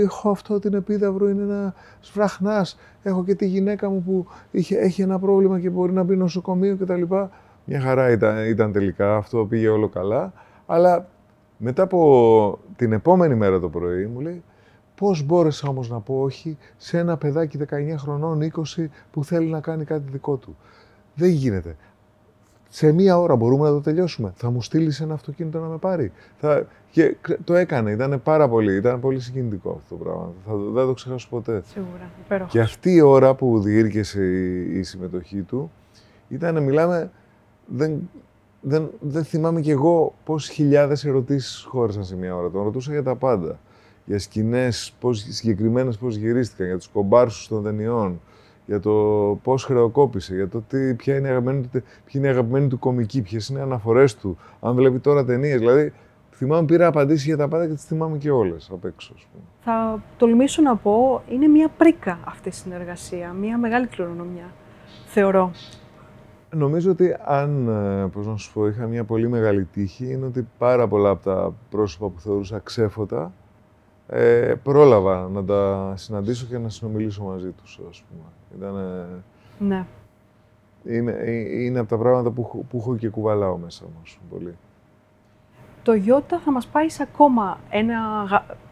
[0.03, 2.79] έχω αυτό την επίδαυρο, είναι ένα σφραχνάς.
[3.03, 6.77] Έχω και τη γυναίκα μου που είχε, έχει ένα πρόβλημα και μπορεί να μπει νοσοκομείο
[6.77, 7.03] κτλ.
[7.64, 10.33] Μια χαρά ήταν, ήταν τελικά, αυτό πήγε όλο καλά.
[10.66, 11.09] Αλλά
[11.57, 14.42] μετά από την επόμενη μέρα το πρωί μου λέει,
[14.94, 19.61] πώς μπόρεσα όμως να πω όχι σε ένα παιδάκι 19 χρονών, 20 που θέλει να
[19.61, 20.57] κάνει κάτι δικό του.
[21.14, 21.77] Δεν γίνεται
[22.68, 24.33] σε μία ώρα μπορούμε να το τελειώσουμε.
[24.37, 26.12] Θα μου στείλεις ένα αυτοκίνητο να με πάρει.
[26.38, 26.66] Θα...
[26.90, 30.33] Και το έκανε, ήταν πάρα πολύ, ήταν πολύ συγκινητικό αυτό το πράγμα.
[30.46, 31.62] Θα, δεν το ξεχάσω ποτέ.
[31.66, 32.53] Σίγουρα, υπέροχος.
[32.53, 35.70] Και αυτή η ώρα που διήρκεσε η, η συμμετοχή του,
[36.29, 37.11] ήταν, μιλάμε,
[37.66, 38.11] δεν,
[38.61, 42.51] δεν, δεν θυμάμαι κι εγώ πόσε χιλιάδες ερωτήσεις χώρισαν σε μία ώρα.
[42.51, 43.59] Τον ρωτούσα για τα πάντα.
[44.05, 48.20] Για σκηνές, συγκεκριμένες πώς γυρίστηκαν, για τους κομπάρσους των ταινιών,
[48.66, 48.92] για το
[49.42, 53.48] πώς χρεοκόπησε, για το τι, ποια, είναι αγαπημένη, ποια είναι η αγαπημένη του κομική, ποιες
[53.48, 55.59] είναι οι αναφορές του, αν βλέπει τώρα ταινίες.
[55.59, 55.92] Δηλαδή,
[56.38, 59.14] θυμάμαι πήρα απαντήσεις για τα πάντα και τις θυμάμαι και όλες απ' έξω.
[59.61, 64.53] Θα τολμήσω να πω, είναι μια πρίκα αυτή η συνεργασία, μια μεγάλη κληρονομιά.
[65.07, 65.51] Θεωρώ.
[66.51, 70.48] Νομίζω ότι αν, ε, πώς να σου πω, είχα μια πολύ μεγάλη τύχη, είναι ότι
[70.59, 73.33] πάρα πολλά από τα πρόσωπα που θεωρούσα ξέφωτα,
[74.07, 78.29] ε, πρόλαβα να τα συναντήσω και να συνομιλήσω μαζί τους, ας πούμε.
[78.57, 78.74] Ήταν,
[79.59, 79.87] ναι.
[80.85, 84.57] Είναι, ε, είναι από τα πράγματα που, που έχω και κουβαλάω μέσα μου πολύ.
[85.88, 87.98] Το Ιώτα θα μας πάει σε ακόμα ένα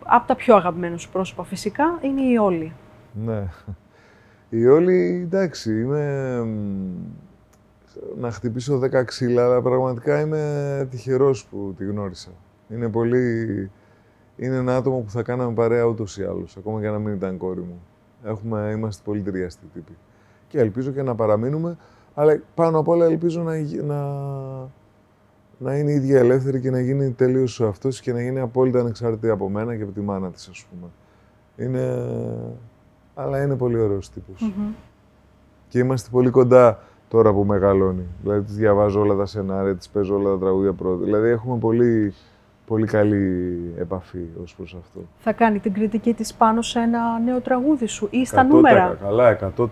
[0.05, 2.72] από τα πιο αγαπημένα σου πρόσωπα φυσικά, είναι η Όλη.
[3.12, 3.48] Ναι.
[4.48, 6.44] Η Όλη, εντάξει, είμαι...
[8.16, 12.31] Να χτυπήσω δέκα ξύλα, αλλά πραγματικά είμαι τυχερός που τη γνώρισα.
[12.68, 13.70] Είναι πολύ...
[14.37, 17.37] Είναι ένα άτομο που θα κάναμε παρέα ούτως ή άλλως, ακόμα και να μην ήταν
[17.37, 17.81] κόρη μου.
[18.24, 19.96] Έχουμε, είμαστε πολύ ταιριαστοί τύποι.
[20.48, 21.76] Και ελπίζω και να παραμείνουμε,
[22.14, 23.52] αλλά πάνω απ' όλα ελπίζω να,
[23.83, 24.05] να,
[25.58, 28.80] να είναι η ίδια ελεύθερη και να γίνει τελείως ο αυτός και να γίνει απόλυτα
[28.80, 30.90] ανεξάρτητη από μένα και από τη μάνα της, ας πούμε.
[31.56, 32.08] Είναι...
[33.14, 34.10] Αλλά είναι πολύ ωραίος
[35.68, 38.06] Και είμαστε πολύ κοντά τώρα που μεγαλώνει.
[38.22, 41.04] Δηλαδή, τη διαβάζω όλα τα σενάρια, τη παίζω όλα τα τραγούδια πρώτα.
[41.04, 42.14] Δηλαδή, έχουμε πολύ,
[42.66, 45.00] πολύ καλή επαφή ως προς αυτό.
[45.18, 49.38] Θα κάνει την κριτική της πάνω σε ένα νέο τραγούδι σου ή στα νούμερα; Καλά,
[49.56, 49.66] 100%.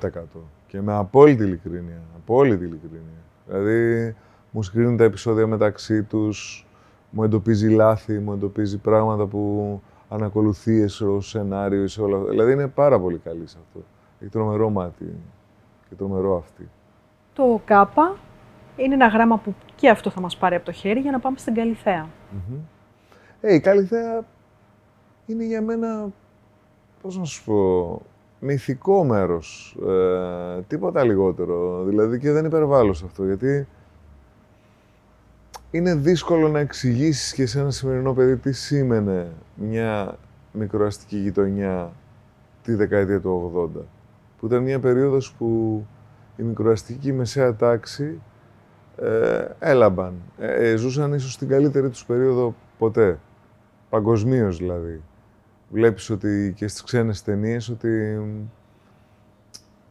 [0.67, 2.01] Και με απόλυτη ειλικρίνεια.
[2.17, 3.23] Απόλυτη ειλικρίνεια.
[3.47, 4.15] Δηλαδή,
[4.55, 6.67] μου σκρίνουν τα επεισόδια μεταξύ τους,
[7.11, 12.31] μου εντοπίζει λάθη, μου εντοπίζει πράγματα που ανακολουθίες ω σενάριο ή σε όλα αυτά.
[12.31, 13.85] Δηλαδή, είναι πάρα πολύ καλή σε αυτό.
[14.21, 15.17] Έχει τρομερό μάτι
[15.89, 16.69] και τρομερό αυτή.
[17.33, 18.17] Το ΚΑΠΑ
[18.77, 21.39] είναι ένα γράμμα που και αυτό θα μας πάρει από το χέρι για να πάμε
[21.39, 22.09] στην Καλυθέα.
[23.41, 24.25] Ε, η Καλυθέα
[25.27, 26.09] είναι για μένα,
[27.03, 28.03] πώς να σου πω,
[28.39, 29.79] μυθικό μέρος.
[29.89, 31.85] Ε, τίποτα λιγότερο.
[31.85, 33.67] Δηλαδή και δεν υπερβάλλω σε αυτό, γιατί
[35.75, 40.19] είναι δύσκολο να εξηγήσεις και σε ένα σημερινό παιδί τι σήμαινε μια
[40.53, 41.93] μικροαστική γειτονιά
[42.63, 43.81] τη δεκαετία του 80.
[44.39, 45.81] Που ήταν μια περίοδος που
[46.37, 48.21] η μικροαστική μεσαία τάξη
[48.97, 50.15] ε, έλαμπαν.
[50.39, 53.19] Ε, ε, ζούσαν ίσως την καλύτερη τους περίοδο ποτέ.
[53.89, 55.03] Παγκοσμίως δηλαδή.
[55.71, 58.21] Βλέπεις ότι και στις ξένες ταινίες ότι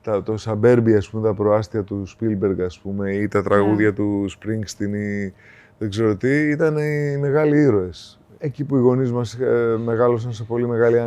[0.01, 3.93] τα, το Σαμπέρμπι, ας πούμε, τα προάστια του Σπίλμπεργκ, ας πούμε, ή τα τραγούδια ναι.
[3.93, 5.33] του Σπρίνγκστιν ή
[5.77, 8.19] δεν ξέρω τι, ήταν οι μεγάλοι ήρωες.
[8.37, 10.97] Εκεί που οι γονείς μας ε, μεγάλωσαν σε πολύ μεγάλη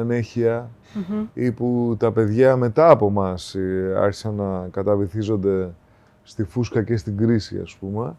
[1.34, 5.74] ή που τα παιδιά μετά από μας ε, άρχισαν να καταβυθίζονται
[6.22, 8.16] στη φούσκα και στην κρίση, ας πούμε.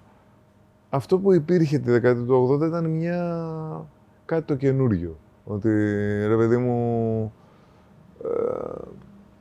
[0.90, 3.46] Αυτό που υπήρχε τη δεκαετία του 80 ήταν μια...
[4.26, 5.18] κάτι το καινούριο.
[5.44, 5.70] Ότι,
[6.28, 7.34] ρε παιδί μου,
[8.24, 8.30] ε,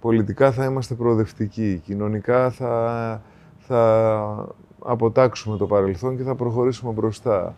[0.01, 3.23] πολιτικά θα είμαστε προοδευτικοί, κοινωνικά θα,
[3.59, 4.55] θα
[4.87, 7.57] αποτάξουμε το παρελθόν και θα προχωρήσουμε μπροστά.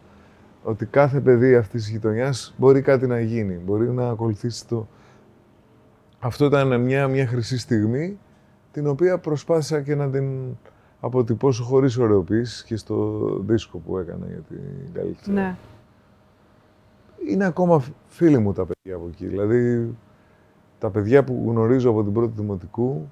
[0.63, 4.87] Ότι κάθε παιδί αυτής της γειτονιάς μπορεί κάτι να γίνει, μπορεί να ακολουθήσει το...
[6.19, 8.19] Αυτό ήταν μια, μια χρυσή στιγμή,
[8.73, 10.57] την οποία προσπάθησα και να την
[11.01, 15.33] αποτυπώσω χωρίς ωρεοποίηση και στο δίσκο που έκανα για την καλύτερη.
[15.37, 15.57] Ναι.
[17.29, 19.27] Είναι ακόμα φίλοι μου τα παιδιά από εκεί.
[19.27, 19.95] Δηλαδή,
[20.79, 23.11] τα παιδιά που γνωρίζω από την πρώτη δημοτικού,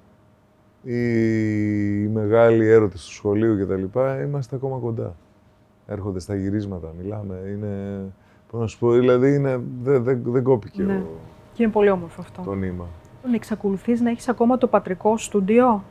[0.81, 3.99] οι, οι μεγάλοι έρωτες του σχολείου κτλ.
[4.23, 5.15] Είμαστε ακόμα κοντά.
[5.87, 7.35] Έρχονται στα γυρίσματα, μιλάμε.
[7.51, 8.01] Είναι,
[8.51, 10.93] πώς να σου πω, δηλαδή είναι, δεν δε, δε κόπηκε ναι.
[10.93, 11.19] ο,
[11.53, 12.41] Και είναι πολύ όμορφο αυτό.
[12.41, 12.85] το νήμα.
[13.33, 15.83] Εξακολουθείς να έχεις ακόμα το πατρικό στούντιο;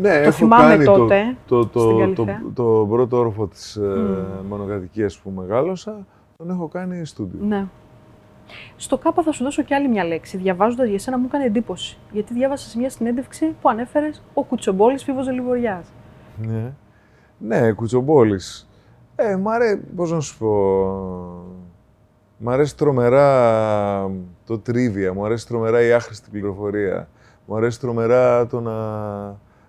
[0.00, 4.44] Ναι, το έχω θυμάμαι κάνει τότε, το, το, το, το, πρώτο όροφο της mm.
[4.48, 7.38] μονοκατοικίας που μεγάλωσα, τον έχω κάνει στούντιο.
[7.46, 7.66] Ναι.
[8.76, 10.36] Στο ΚΑΠΑ θα σου δώσω και άλλη μια λέξη.
[10.36, 11.98] Διαβάζοντας για σένα μου έκανε εντύπωση.
[12.12, 15.82] Γιατί διάβασα σε μια συνέντευξη που ανέφερες ο Κουτσομπόλης Φίβος Ζελιβοριά.
[16.36, 16.72] Ναι.
[17.38, 18.68] Ναι, Κουτσομπόλης.
[19.16, 20.50] Ε, μ' αρέσει, πώς να σου πω.
[22.38, 24.10] Μ' αρέσει τρομερά
[24.46, 27.08] το τρίβια, μου αρέσει τρομερά η άχρηστη πληροφορία.
[27.46, 28.72] Μου αρέσει τρομερά το να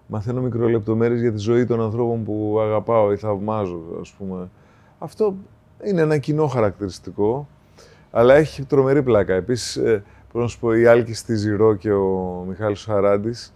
[0.07, 4.49] μαθαίνω μικρολεπτομέρειες για τη ζωή των ανθρώπων που αγαπάω ή θαυμάζω, ας πούμε.
[4.99, 5.35] Αυτό
[5.83, 7.47] είναι ένα κοινό χαρακτηριστικό
[8.15, 9.33] αλλά έχει τρομερή πλάκα.
[9.33, 13.53] Επίσης, ε, να σου πω, η Άλκη στη Ζηρό και ο Μιχάλης Σαράντης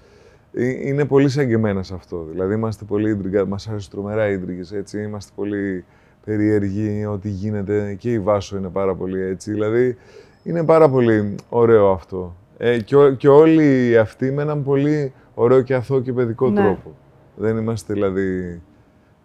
[0.53, 2.27] ε, είναι πολύ σαν και εμένα σε αυτό.
[2.31, 4.39] Δηλαδή, είμαστε πολύ ίντριγκα, μας αρέσουν τρομερά οι
[4.73, 5.01] έτσι.
[5.01, 5.85] Είμαστε πολύ
[6.25, 7.95] περίεργοι, ό,τι γίνεται.
[7.99, 9.51] Και η Βάσο είναι πάρα πολύ έτσι.
[9.51, 9.97] Δηλαδή,
[10.43, 12.35] είναι πάρα πολύ ωραίο αυτό.
[12.57, 16.61] Ε, και, και όλοι αυτοί με έναν πολύ ωραίο και αθώο και παιδικό ναι.
[16.61, 16.95] τρόπο.
[17.35, 18.61] Δεν είμαστε δηλαδή.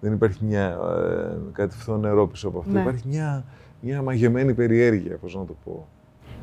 [0.00, 2.72] Δεν υπάρχει μια, ε, κάτι φθό νερό πίσω από αυτό.
[2.72, 2.80] Ναι.
[2.80, 3.44] Υπάρχει μια
[3.84, 5.88] μια μαγεμένη περιέργεια, πώς να το πω.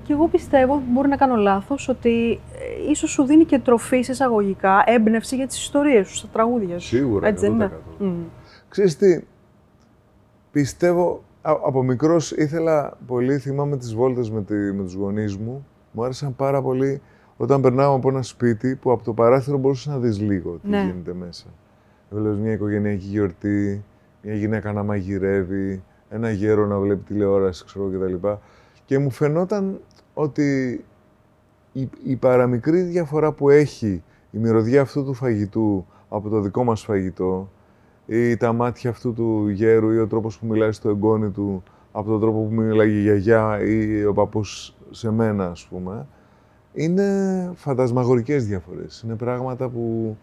[0.04, 2.40] Και εγώ πιστεύω, μπορεί να κάνω λάθος, ότι
[2.88, 6.80] ε, ίσως σου δίνει και τροφή σε εισαγωγικά, έμπνευση για τις ιστορίες σου, στα τραγούδια
[6.80, 6.88] σου.
[6.88, 7.72] Σίγουρα, Έτσι δεν είναι.
[8.00, 8.14] Mm.
[8.70, 9.24] Ξέρεις τι,
[10.52, 16.04] πιστεύω, από μικρός ήθελα πολύ, θυμάμαι τις βόλτες με, τη, με τους γονείς μου, μου
[16.04, 17.02] άρεσαν πάρα πολύ
[17.38, 20.82] όταν περνάω από ένα σπίτι που από το παράθυρο μπορούσες να δεις λίγο τι ναι.
[20.82, 21.46] γίνεται μέσα.
[22.12, 23.84] Έβλεπες μια οικογενειακή γιορτή,
[24.22, 28.28] μια γυναίκα να μαγειρεύει, ένα γέρο να βλέπει τηλεόραση, ξέρω κτλ.
[28.86, 29.80] Και μου φαινόταν
[30.14, 30.84] ότι
[31.72, 36.82] η, η παραμικρή διαφορά που έχει η μυρωδιά αυτού του φαγητού από το δικό μας
[36.82, 37.50] φαγητό
[38.06, 42.10] ή τα μάτια αυτού του γέρου ή ο τρόπος που μιλάει στο εγγόνι του από
[42.10, 46.08] τον τρόπο που μιλάει η γιαγιά ή ο παππούς σε μένα, ας πούμε,
[46.74, 47.06] είναι
[47.56, 49.02] φαντασμαγορικές διαφορές.
[49.06, 50.18] Είναι πράγματα που,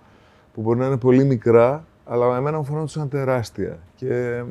[0.54, 3.78] που μπορεί να είναι πολύ μικρά, αλλά εμένα μου φαινόταν τεράστια.
[3.94, 4.42] Και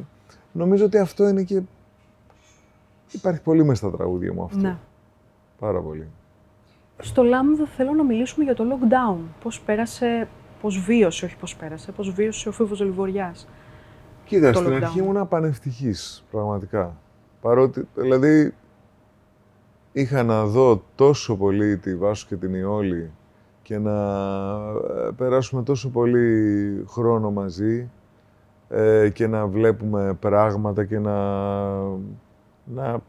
[0.57, 1.61] Νομίζω ότι αυτό είναι και...
[3.11, 4.59] Υπάρχει πολύ μέσα στα τραγούδια μου αυτό.
[4.59, 4.77] Ναι.
[5.59, 6.07] Πάρα πολύ.
[6.97, 9.17] Στο Λάμδα θέλω να μιλήσουμε για το lockdown.
[9.43, 10.27] Πώς πέρασε,
[10.61, 13.47] πώς βίωσε, όχι πώς πέρασε, πώς βίωσε ο Φίβος Λιβοριάς.
[14.25, 14.73] Κοίτα, στην lockdown.
[14.73, 16.97] αρχή ήμουν πανευτυχής, πραγματικά.
[17.41, 18.53] Παρότι, δηλαδή,
[19.91, 23.11] είχα να δω τόσο πολύ τη Βάσο και την Ιόλη
[23.61, 23.91] και να
[25.07, 27.89] ε, περάσουμε τόσο πολύ χρόνο μαζί
[28.69, 31.13] ε, και να βλέπουμε πράγματα και να,
[32.65, 33.01] να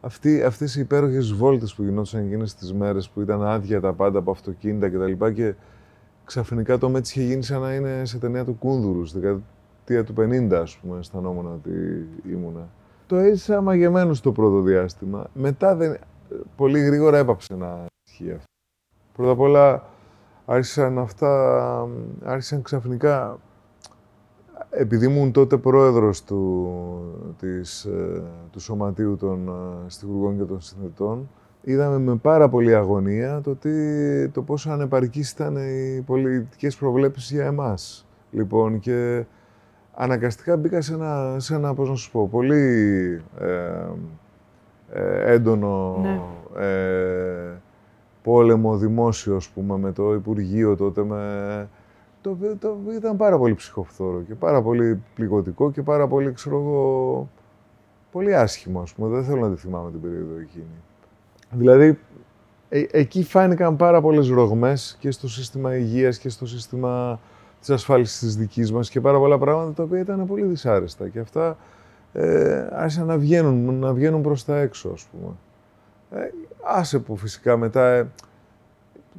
[0.00, 4.18] Αυτή, αυτές οι υπέροχες βόλτες που γινόντουσαν εκείνες τις μέρες που ήταν άδεια τα πάντα
[4.18, 5.12] από αυτοκίνητα κτλ.
[5.12, 5.54] Και, και
[6.24, 10.14] ξαφνικά το Μέτς είχε γίνει σαν να είναι σε ταινία του Κούνδουρους, στη δεκαετία του
[10.16, 11.70] 50, ας πούμε, αισθανόμουν ότι
[12.30, 12.68] ήμουνα.
[13.06, 15.26] Το έζησα μαγεμένος στο πρώτο διάστημα.
[15.34, 15.98] Μετά δεν,
[16.56, 18.46] πολύ γρήγορα έπαψε να ισχύει αυτό.
[19.12, 19.84] Πρώτα απ' όλα
[20.46, 21.88] άρχισαν αυτά,
[22.24, 23.38] άρχισαν ξαφνικά,
[24.70, 26.70] επειδή ήμουν τότε πρόεδρος του,
[27.38, 31.28] της, ε, του Σωματείου των ε, Στιγουργών και των Συνθετών,
[31.62, 37.44] είδαμε με πάρα πολύ αγωνία το, τι, το πόσο ανεπαρκείς ήταν οι πολιτικές προβλέψεις για
[37.44, 38.06] εμάς.
[38.30, 39.24] Λοιπόν, και
[39.94, 43.86] αναγκαστικά μπήκα σε ένα, σε ένα πώς να σου πω, πολύ ε,
[44.92, 46.20] ε, έντονο ναι.
[46.64, 47.60] ε,
[48.22, 51.68] πόλεμο δημόσιο, ας πούμε, με το Υπουργείο τότε, με...
[52.20, 57.28] Το, το, ήταν πάρα πολύ ψυχοφθόρο και πάρα πολύ πληγωτικό και πάρα πολύ, ξέρω εγώ,
[58.12, 59.08] πολύ άσχημο, ας πούμε.
[59.08, 60.64] Δεν θέλω να τη θυμάμαι την περίοδο εκείνη.
[61.50, 61.98] Δηλαδή,
[62.68, 67.20] ε, εκεί φάνηκαν πάρα πολλές ρογμές και στο σύστημα υγείας και στο σύστημα
[67.60, 71.18] της ασφάλισης της δικής μας και πάρα πολλά πράγματα τα οποία ήταν πολύ δυσάρεστα και
[71.18, 71.56] αυτά
[72.12, 75.32] ε, άρχισαν να βγαίνουν, να βγαίνουν προς τα έξω, ας πούμε.
[76.22, 76.30] Ε,
[76.62, 78.08] άσε που φυσικά μετά ε,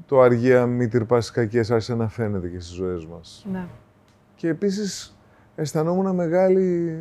[0.06, 3.46] το αργία μη τυρπάσεις κακές άρχισε να φαίνεται και στις ζωές μας.
[3.52, 3.66] Ναι.
[4.36, 5.18] Και επίσης
[5.56, 6.98] αισθανόμουν μεγάλη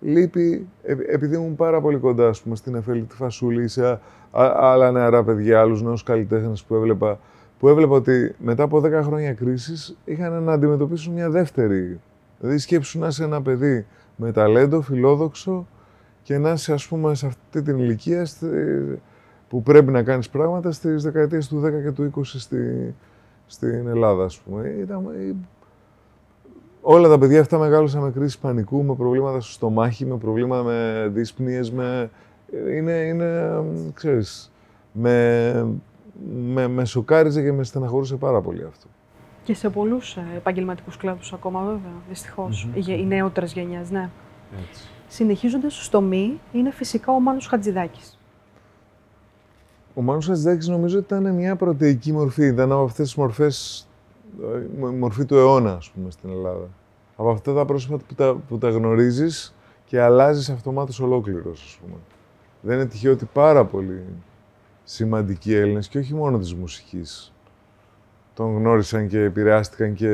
[0.00, 0.68] λύπη,
[1.08, 5.60] επειδή ήμουν πάρα πολύ κοντά, ας πούμε, στην Εφέλη τη Φασούλη, σε άλλα νεαρά παιδιά,
[5.60, 7.18] άλλους νέους καλλιτέχνες που έβλεπα,
[7.58, 12.00] που έβλεπα ότι μετά από 10 χρόνια κρίσης είχαν να αντιμετωπίσουν μια δεύτερη.
[12.40, 15.66] Δηλαδή σκέψου να είσαι ένα παιδί με ταλέντο, φιλόδοξο
[16.22, 18.26] και να είσαι ας πούμε σε αυτή την ηλικία
[19.48, 22.94] που πρέπει να κάνεις πράγματα στις δεκαετίες του 10 και του 20 στη,
[23.46, 24.68] στην Ελλάδα ας πούμε.
[24.80, 25.08] Ήταν,
[26.80, 31.08] όλα τα παιδιά αυτά μεγάλωσαν με κρίση πανικού, με προβλήματα στο στομάχι, με προβλήματα με
[31.12, 32.10] δύσπνιες, με...
[32.76, 33.62] Είναι, είναι,
[33.94, 34.52] ξέρεις,
[34.92, 35.78] με,
[36.32, 38.86] με, με σοκάριζε και με στεναχωρούσε πάρα πολύ αυτό.
[39.42, 42.68] Και σε πολλούς ε, επαγγελματικούς κλάδους ακόμα, βέβαια, δυστυχώς.
[42.74, 44.10] Οι νεότερε γενιέ, ναι.
[45.08, 48.17] Συνεχίζοντας στο μη, είναι φυσικά ο Μάνος Χατζηδάκης.
[49.98, 52.46] Ο Μάνος Χατζηδάκης νομίζω ότι ήταν μια πρωτεϊκή μορφή.
[52.46, 53.88] Ήταν από αυτές τις μορφές,
[54.92, 56.68] η μορφή του αιώνα, ας πούμε, στην Ελλάδα.
[57.16, 61.98] Από αυτά τα πρόσωπα που τα, που τα γνωρίζεις και αλλάζεις αυτομάτως ολόκληρος, ας πούμε.
[62.60, 64.02] Δεν είναι τυχαίο ότι πάρα πολύ
[64.84, 67.32] σημαντικοί Έλληνες και όχι μόνο της μουσικής
[68.34, 70.08] τον γνώρισαν και επηρεάστηκαν και,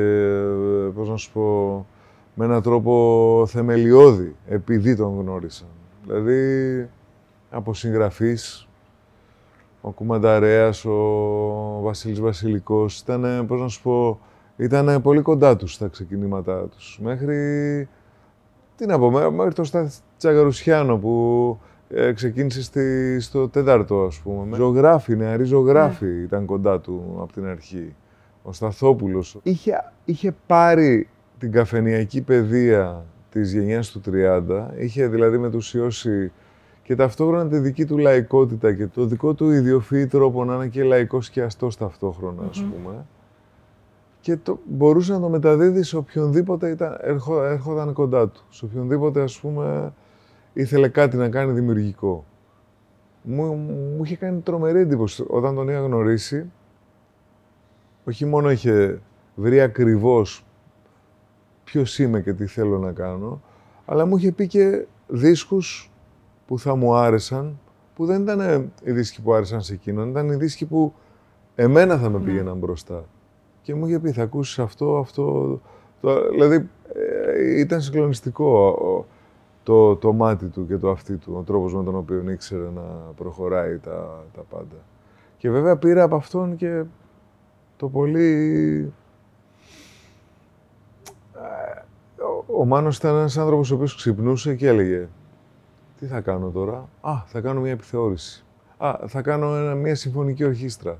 [0.95, 1.85] πώς να σου πω,
[2.33, 5.67] με έναν τρόπο θεμελιώδη, επειδή τον γνώρισαν.
[6.05, 6.89] Δηλαδή,
[7.49, 8.64] από συγγραφείς,
[9.85, 14.19] ο Κουμανταρέας, ο Βασίλης Βασιλικός, ήταν, πώς να σου πω,
[14.57, 16.99] ήταν πολύ κοντά τους στα ξεκινήματά τους.
[17.03, 17.87] Μέχρι,
[18.75, 21.57] τι να πω, μέχρι το Στάθη Τσαγαρουσιάνο που
[21.89, 24.55] ε, ξεκίνησε στη, στο τέταρτο, ας πούμε.
[24.55, 26.21] Ζωγράφη, νεαρή ζωγράφη ναι.
[26.21, 27.95] ήταν κοντά του από την αρχή
[28.41, 31.07] ο Σταθόπουλος, είχε, είχε πάρει
[31.39, 34.41] την καφενιακή παιδεία της γενιάς του 30,
[34.77, 36.31] είχε δηλαδή μετουσιώσει
[36.85, 40.83] και ταυτόχρονα τη δική του λαϊκότητα και το δικό του ιδιοφύη τρόπο να είναι και
[40.83, 43.05] λαϊκός και αστός ταυτόχρονα, ας πούμε.
[44.19, 46.97] Και το, μπορούσε να το μεταδίδει σε οποιονδήποτε ήταν,
[47.43, 48.43] έρχονταν κοντά του.
[48.49, 49.93] Σε οποιονδήποτε, ας πούμε,
[50.53, 52.25] ήθελε κάτι να κάνει δημιουργικό.
[53.21, 53.53] Μου,
[53.97, 56.51] μου είχε κάνει τρομερή εντύπωση όταν τον είχα γνωρίσει
[58.03, 59.01] όχι μόνο είχε
[59.35, 60.45] βρει ακριβώς
[61.63, 63.41] ποιος είμαι και τι θέλω να κάνω,
[63.85, 65.89] αλλά μου είχε πει και δίσκους
[66.47, 67.59] που θα μου άρεσαν,
[67.95, 70.93] που δεν ήταν οι δίσκοι που άρεσαν σε εκείνον, ήταν οι δίσκοι που
[71.55, 72.25] εμένα θα με ναι.
[72.25, 73.03] πήγαιναν μπροστά.
[73.61, 75.59] Και μου είχε πει, θα ακούσεις αυτό, αυτό...
[76.01, 76.29] Το...
[76.29, 79.05] Δηλαδή, ε, ήταν συγκλονιστικό
[79.63, 82.81] το, το μάτι του και το αυτί του, ο τρόπος με τον οποίο ήξερε να
[83.15, 84.75] προχωράει τα, τα πάντα.
[85.37, 86.83] Και βέβαια πήρα από αυτόν και
[87.77, 88.93] το πολύ...
[92.57, 95.07] Ο Μάνος ήταν ένας άνθρωπος ο οποίος ξυπνούσε και έλεγε
[95.99, 98.45] «Τι θα κάνω τώρα» «Α, θα κάνω μια επιθεώρηση».
[98.77, 100.99] «Α, θα κάνω ένα, μια συμφωνική ορχήστρα».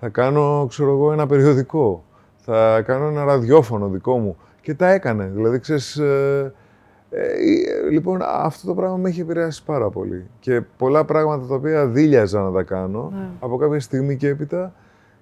[0.00, 2.04] «Θα κάνω, ξέρω εγώ, ένα περιοδικό».
[2.36, 4.36] «Θα κάνω ένα ραδιόφωνο δικό μου».
[4.60, 5.30] Και τα έκανε.
[5.34, 6.52] Δηλαδή, ξέρεις, ε,
[7.10, 10.26] ε, λοιπόν, αυτό το πράγμα με έχει επηρεάσει πάρα πολύ.
[10.40, 13.28] Και πολλά πράγματα τα οποία δίλιαζα να τα κάνω, ναι.
[13.40, 14.72] από κάποια στιγμή και έπειτα,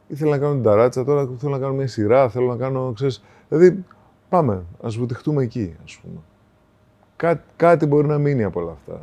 [0.07, 3.25] ήθελα να κάνω την ταράτσα, τώρα θέλω να κάνω μια σειρά, θέλω να κάνω, ξέρεις,
[3.49, 3.85] δηλαδή
[4.29, 6.19] πάμε, ας βουτυχτούμε εκεί, ας πούμε.
[7.17, 9.01] Κά, κάτι μπορεί να μείνει από όλα αυτά.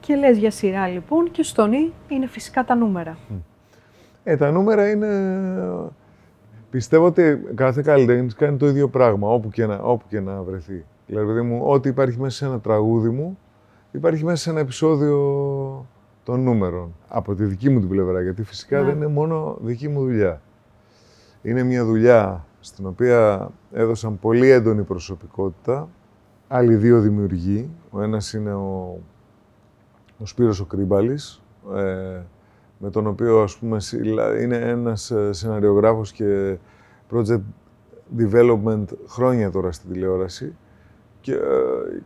[0.00, 3.16] Και λες για σειρά λοιπόν και στον Ι είναι φυσικά τα νούμερα.
[4.24, 5.08] Ε, τα νούμερα είναι...
[6.70, 10.84] Πιστεύω ότι κάθε καλλιτέχνη κάνει το ίδιο πράγμα, όπου και να, όπου και να βρεθεί.
[11.06, 13.38] Δηλαδή, μου, ό,τι υπάρχει μέσα σε ένα τραγούδι μου,
[13.90, 15.16] υπάρχει μέσα σε ένα επεισόδιο
[16.24, 16.94] των νούμερων.
[17.08, 18.84] Από τη δική μου την πλευρά, γιατί φυσικά Ναι.
[18.84, 20.40] δεν είναι μόνο δική μου δουλειά.
[21.42, 25.88] Είναι μια δουλειά στην οποία έδωσαν πολύ έντονη προσωπικότητα.
[26.48, 27.70] Άλλοι δύο δημιουργοί.
[27.90, 28.98] Ο ένας είναι ο,
[30.18, 31.42] ο Σπύρος ο Κρύμπαλης,
[31.74, 32.20] ε,
[32.78, 36.56] με τον οποίο ας πούμε συλλα- είναι ένας ε, σεναριογράφος και
[37.10, 37.40] project
[38.18, 40.56] development χρόνια τώρα στην τηλεόραση
[41.20, 41.38] και, ε,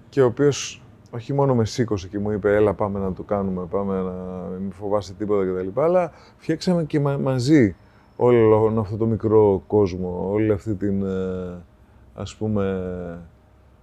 [0.08, 3.66] και ο οποίος όχι μόνο με σήκωσε και μου είπε έλα πάμε να το κάνουμε,
[3.70, 4.12] πάμε να
[4.60, 5.80] μην φοβάσαι τίποτα κτλ.
[5.80, 7.76] Αλλά φτιάξαμε και μα- μαζί
[8.16, 11.62] όλο αυτό το μικρό κόσμο, όλη αυτή την ε,
[12.14, 12.64] ας πούμε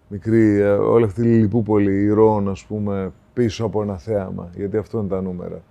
[0.07, 4.99] μικρή, ε, όλη αυτή τη λιπούπολη ηρώων ας πούμε πίσω από ένα θέαμα, γιατί αυτό
[4.99, 5.61] είναι τα νούμερα.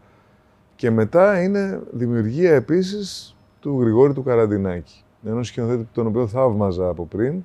[0.76, 5.04] Και μετά είναι δημιουργία επίσης του Γρηγόρη του Καραντινάκη.
[5.26, 7.44] Ενός σκηνοθέτη τον οποίο θαύμαζα από πριν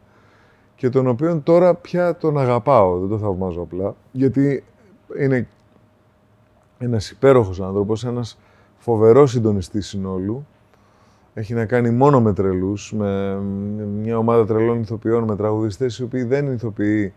[0.75, 4.63] και τον οποίο τώρα πια τον αγαπάω, δεν τον θαυμάζω απλά, γιατί
[5.19, 5.47] είναι
[6.77, 8.39] ένας υπέροχος άνθρωπος, ένας
[8.77, 10.47] φοβερός συντονιστής συνόλου.
[11.39, 13.37] Έχει να κάνει μόνο με τρελούς, με
[14.01, 17.13] μια ομάδα τρελών ηθοποιών, με τραγουδιστές οι οποίοι δεν είναι ηθοποιοί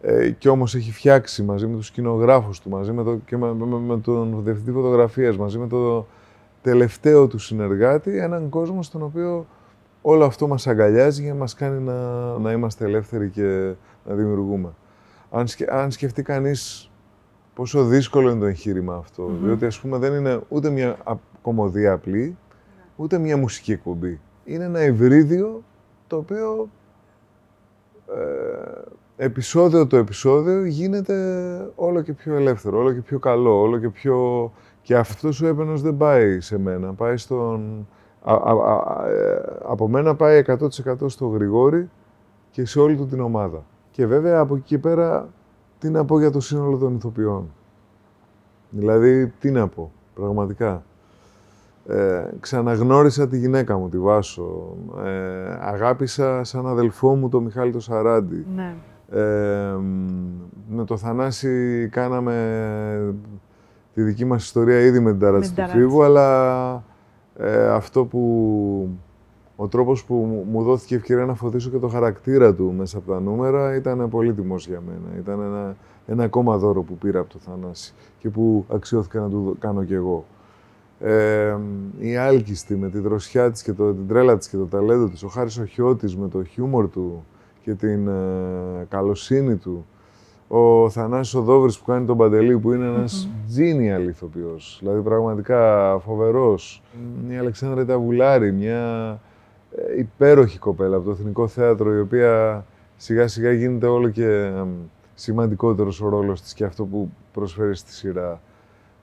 [0.00, 3.52] ε, και όμως έχει φτιάξει μαζί με τους σκηνογράφους του, μαζί με, το, και με,
[3.54, 6.06] με- με τον διευθυντή φωτογραφίας, μαζί με το
[6.62, 9.46] τελευταίο του συνεργάτη, έναν κόσμο στον οποίο
[10.02, 11.92] όλο αυτό μας αγκαλιάζει και μας κάνει να,
[12.38, 13.72] να είμαστε ελεύθεροι και
[14.08, 14.68] να δημιουργούμε.
[15.30, 16.90] Αν, σκε, αν σκεφτεί κανείς
[17.54, 19.44] πόσο δύσκολο είναι το εγχείρημα αυτό, Μμμ.
[19.44, 22.36] διότι ας πούμε δεν είναι ούτε μια α- κομμωδία απλή,
[23.02, 24.20] ούτε μια μουσική εκπομπή.
[24.44, 25.62] Είναι ένα υβρίδιο
[26.06, 26.68] το οποίο
[28.06, 31.16] ε, επεισόδιο το επεισόδιο γίνεται
[31.74, 34.52] όλο και πιο ελεύθερο, όλο και πιο καλό, όλο και πιο...
[34.82, 37.88] Και αυτός ο έπαινος δεν πάει σε μένα, πάει στον...
[38.22, 40.60] Α, α, α, ε, από μένα πάει 100%
[41.06, 41.90] στο Γρηγόρη
[42.50, 43.64] και σε όλη του την ομάδα.
[43.90, 45.28] Και βέβαια από εκεί και πέρα,
[45.78, 47.52] τι να πω για το σύνολο των ηθοποιών.
[48.70, 50.82] Δηλαδή, τι να πω, πραγματικά.
[51.86, 54.76] Ε, ξαναγνώρισα τη γυναίκα μου, τη Βάσο.
[55.04, 58.46] Ε, αγάπησα σαν αδελφό μου τον Μιχάλη το Σαράντη.
[58.56, 58.74] Ναι.
[59.10, 63.14] Ε, μ, με το Θανάση κάναμε
[63.94, 65.78] τη δική μας ιστορία ήδη με την ταράτση την του ταράτση.
[65.78, 66.84] Φίβου, αλλά
[67.36, 68.88] ε, αυτό που...
[69.56, 73.12] Ο τρόπος που μου- μου δόθηκε ευκαιρία να φωτίσω και το χαρακτήρα του μέσα από
[73.12, 75.18] τα νούμερα ήταν πολύτιμος για μένα.
[75.18, 75.76] Ήταν ένα,
[76.06, 79.84] ένα ακόμα δώρο που πήρα από το Θανάση και που αξιώθηκα να του δω- κάνω
[79.84, 80.24] κι εγώ.
[81.04, 81.56] Ε,
[81.98, 85.22] η Άλκιστη με τη δροσιά της και το, την τρέλα της και το ταλέντο της,
[85.22, 87.24] ο Χάρης ο Χιώτης με το χιούμορ του
[87.62, 89.86] και την ε, καλοσύνη του,
[90.48, 95.98] ο Θανάσης ο Δόβρης που κάνει τον Παντελή που είναι ένας genial ηθοποιός, δηλαδή πραγματικά
[96.04, 96.82] φοβερός.
[97.28, 99.10] Η Αλεξάνδρα Ταβουλάρη, μια
[99.76, 102.64] ε, υπέροχη κοπέλα από το Εθνικό Θέατρο, η οποία
[102.96, 104.64] σιγά σιγά γίνεται όλο και ε,
[105.14, 108.40] σημαντικότερος ο ρόλος της και αυτό που προσφέρει στη σειρά.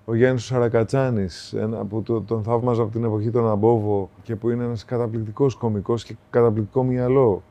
[0.09, 4.35] Ο Γιάννης ο Σαρακατσάνης, ένα, που το- τον θαύμαζα από την εποχή των Αμπόβο και
[4.35, 7.43] που είναι ένας καταπληκτικός κωμικός και καταπληκτικό μυαλό.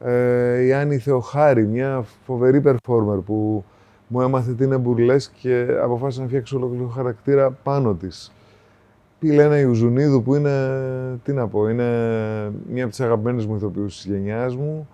[0.00, 3.64] Ε, η Άννη Θεοχάρη, μια φοβερή performer που
[4.06, 8.32] μου έμαθε τι είναι μπουρλές και αποφάσισε να φτιάξει ολόκληρο χαρακτήρα πάνω της.
[9.20, 10.50] Η Λένα Ιουζουνίδου που είναι,
[11.22, 11.84] τι να πω, είναι
[12.70, 14.88] μία από τις αγαπημένες μου ηθοποιούς της γενιάς μου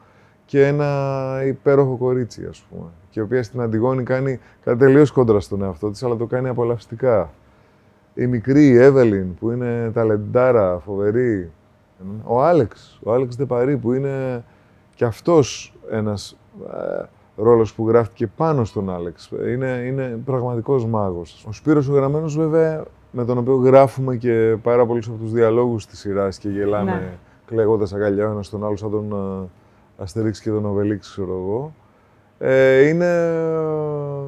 [0.47, 2.89] και ένα υπέροχο κορίτσι, ας πούμε.
[3.11, 6.49] Και η οποία στην Αντιγόνη κάνει κάτι τελείως κόντρα στον εαυτό της, αλλά το κάνει
[6.49, 7.31] απολαυστικά.
[8.15, 11.51] Η μικρή, η Εύελιν, που είναι ταλεντάρα, φοβερή.
[12.25, 14.45] Ο Άλεξ, ο Άλεξ Δεπαρή, που είναι
[14.95, 16.37] και αυτός ένας
[16.73, 17.05] ε,
[17.37, 19.31] ρόλος που γράφτηκε πάνω στον Άλεξ.
[19.49, 21.45] Είναι, είναι πραγματικός μάγος.
[21.49, 25.87] Ο Σπύρος ο Γραμμένος, βέβαια, με τον οποίο γράφουμε και πάρα πολλούς από τους διαλόγους
[25.87, 27.13] της σειράς και γελάμε Ναι.
[27.47, 29.49] κλαίγοντας αγκαλιά ο ένας τον άλλο σαν τον ε,
[29.99, 31.75] Αστερίξ και τον Οβελίξ, ξέρω εγώ.
[32.39, 34.27] Ε, είναι ε,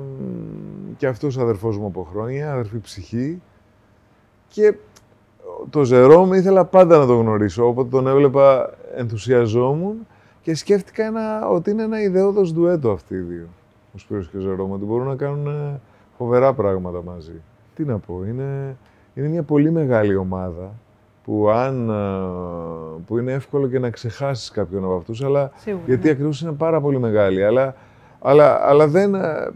[0.97, 3.43] και αυτός αδερφός μου από χρόνια, αδερφή ψυχή.
[4.49, 4.75] Και
[5.71, 10.07] το Ζερόμ ήθελα πάντα να τον γνωρίσω, όποτε τον έβλεπα ενθουσιαζόμουν
[10.43, 13.47] και σκέφτηκα ένα, ότι είναι ένα ιδεώδος ντουέτο αυτοί οι δύο,
[13.95, 15.81] ο Σπύρος και ο Ζερόμ, ότι μπορούν να κάνουν ε,
[16.19, 17.43] φοβερά πράγματα μαζί.
[17.75, 18.77] Τι να πω, είναι,
[19.15, 20.73] είναι μια πολύ μεγάλη ομάδα
[21.29, 25.83] που, αν, ε, που είναι εύκολο και να ξεχάσεις κάποιον από αυτούς, αλλά Σίγουρα.
[25.87, 26.11] γιατί ναι.
[26.11, 27.45] ακριβώς είναι πάρα πολύ μεγάλη.
[27.45, 27.75] Αλλά,
[28.21, 29.15] αλλά, αλλά δεν.
[29.15, 29.51] ε,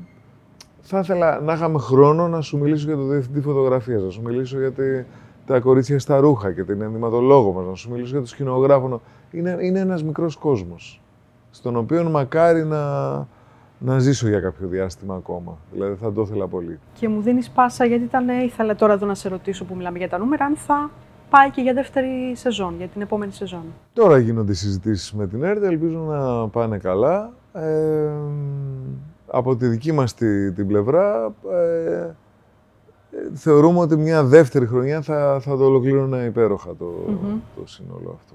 [0.80, 4.58] Θα ήθελα να είχαμε χρόνο να σου μιλήσω για το διευθυντή φωτογραφίας, να σου μιλήσω
[4.58, 5.04] για τη-
[5.46, 9.00] τα κορίτσια στα ρούχα και την ενδυματολόγο μας, να σου μιλήσω για το σκηνογράφο.
[9.30, 11.00] Είναι, είναι ένας μικρός κόσμος.
[11.50, 13.10] Στον οποίο μακάρι να,
[13.78, 15.56] να ζήσω για κάποιο διάστημα ακόμα.
[15.72, 16.78] Δηλαδή θα το ήθελα πολύ.
[16.94, 19.98] Και μου δίνεις πάσα γιατί ήταν, ε, ήθελα τώρα εδώ να σε ρωτήσω που μιλάμε
[19.98, 20.90] για τα νούμερα, αν θα
[21.33, 23.62] πάει και για δεύτερη σεζόν, για την επόμενη σεζόν.
[23.93, 27.33] Τώρα γίνονται οι συζητήσεις με την ΕΡΤ, ελπίζω να πάνε καλά.
[27.53, 28.11] Ε,
[29.26, 32.11] από τη δική μας τη, την πλευρά, ε,
[33.35, 36.87] θεωρούμε ότι μια δεύτερη χρονιά θα, θα το ολοκλήρωνα υπέροχα το,
[37.57, 38.35] το σύνολο αυτό.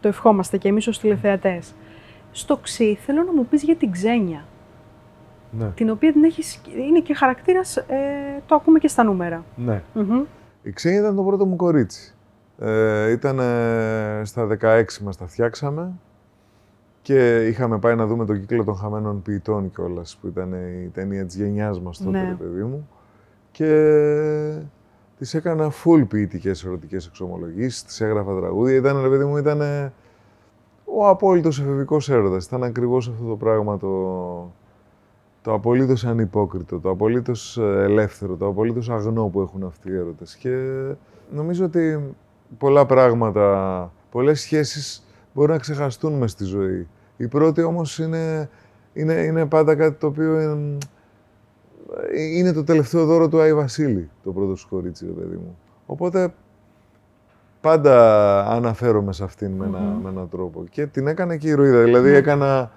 [0.00, 1.74] Το ευχόμαστε και εμείς ως τηλεθεατές.
[2.32, 4.44] Στο ξύ θέλω να μου πεις για την ξένια.
[5.50, 5.66] Ναι.
[5.74, 7.84] Την οποία την έχεις, είναι και χαρακτήρας, ε,
[8.46, 9.44] το ακούμε και στα νούμερα.
[9.56, 9.82] Ναι.
[10.62, 12.14] Η ξένια ήταν το πρώτο μου κορίτσι.
[12.58, 13.36] Ε, ήταν
[14.26, 15.92] στα 16 μας τα φτιάξαμε
[17.02, 20.52] και είχαμε πάει να δούμε τον κύκλο των χαμένων ποιητών κιόλας, που ήταν
[20.84, 22.36] η ταινία της γενιάς μας τότε, ναι.
[22.38, 22.88] παιδί μου.
[23.50, 24.60] Και
[25.18, 28.76] τη έκανα full ποιητικές ερωτικές εξομολογήσεις, τη έγραφα τραγούδια.
[28.76, 29.60] Ήταν, ρε παιδί μου, ήταν
[30.84, 32.44] ο απόλυτος εφηβικός έρωτας.
[32.44, 33.88] Ήταν ακριβώς αυτό το πράγμα το,
[35.42, 40.36] το απολύτως ανυπόκριτο, το απολύτως ελεύθερο, το απολύτως αγνό που έχουν αυτοί οι έρωτες.
[40.36, 40.84] Και
[41.30, 42.14] νομίζω ότι
[42.58, 46.88] πολλά πράγματα, πολλές σχέσεις μπορούν να ξεχαστούν μες στη ζωή.
[47.16, 48.50] Η πρώτη όμως είναι,
[48.92, 50.78] είναι, είναι πάντα κάτι το οποίο είναι,
[52.16, 55.58] είναι το τελευταίο δώρο του Άι Βασίλη, το πρώτο σου κορίτσι, παιδί μου.
[55.86, 56.32] Οπότε
[57.60, 60.64] πάντα αναφέρομαι σε αυτήν με, ένα, με έναν τρόπο.
[60.70, 61.82] Και την έκανε και η ηρωίδα.
[61.82, 62.16] Δηλαδή ναι.
[62.16, 62.70] έκανα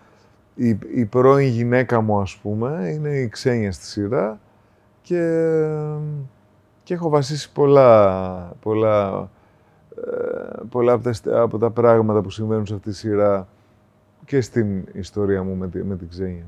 [0.68, 4.40] η, η πρώην γυναίκα μου, ας πούμε, είναι η ξένια στη σειρά
[5.02, 5.56] και,
[6.84, 9.30] και έχω βασίσει πολλά, πολλά,
[9.96, 13.48] ε, πολλά από, τα, από τα πράγματα που συμβαίνουν σε αυτή τη σειρά
[14.26, 16.46] και στην ιστορία μου με, τη, με την Ξένια.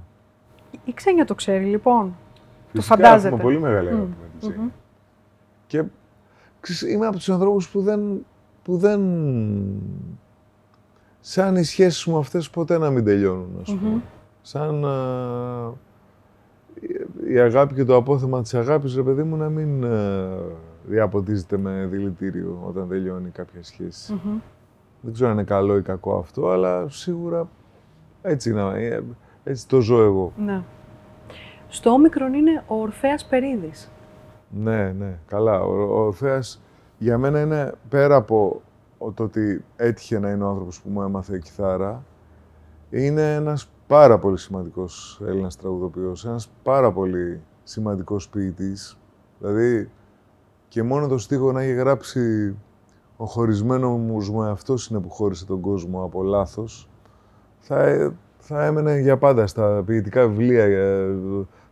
[0.86, 2.16] Η Ξένια το ξέρει, λοιπόν.
[2.72, 3.28] Φυσικά, το φαντάζεται.
[3.28, 4.22] Έχουμε πολύ μεγάλη αγάπη mm.
[4.22, 4.72] με την Ξένια.
[5.68, 5.84] Και
[6.60, 8.26] ξέρεις, είμαι από τους ανθρώπους που δεν,
[8.64, 9.02] που δεν...
[11.26, 14.02] Σαν οι σχέσεις μου αυτές ποτέ να μην τελειώνουν, ας πούμε.
[14.42, 14.86] Σαν
[17.28, 19.86] η αγάπη και το απόθεμα της αγάπης, ρε παιδί μου, να μην
[20.86, 23.62] διαποτίζεται με δηλητήριο όταν τελειώνει κάποια
[25.02, 27.48] Δεν ξέρω αν είναι καλό ή κακό αυτό, αλλά σίγουρα
[28.22, 29.02] έτσι, είναι, ε,
[29.44, 30.34] έτσι το ζω εγώ.
[30.38, 30.64] Ναι.
[31.68, 33.92] Στο όμικρον είναι ο Ορφέας Περίδης.
[34.50, 35.62] Ναι, ναι, καλά.
[35.62, 36.62] Ο, ο Ορφέας
[36.98, 38.62] για μένα είναι πέρα από
[39.12, 42.04] το ότι έτυχε να είναι ο άνθρωπος που μου έμαθε κιθάρα,
[42.90, 48.98] είναι ένας πάρα πολύ σημαντικός Έλληνας τραγουδοποιός, ένας πάρα πολύ σημαντικός ποιητής.
[49.40, 49.90] Δηλαδή,
[50.68, 52.56] και μόνο το στίχο να έχει γράψει
[53.18, 56.90] ο χωρισμένο μου αυτός είναι που χώρισε τον κόσμο από λάθος,
[57.60, 60.68] θα, θα έμενε για πάντα στα ποιητικά βιβλία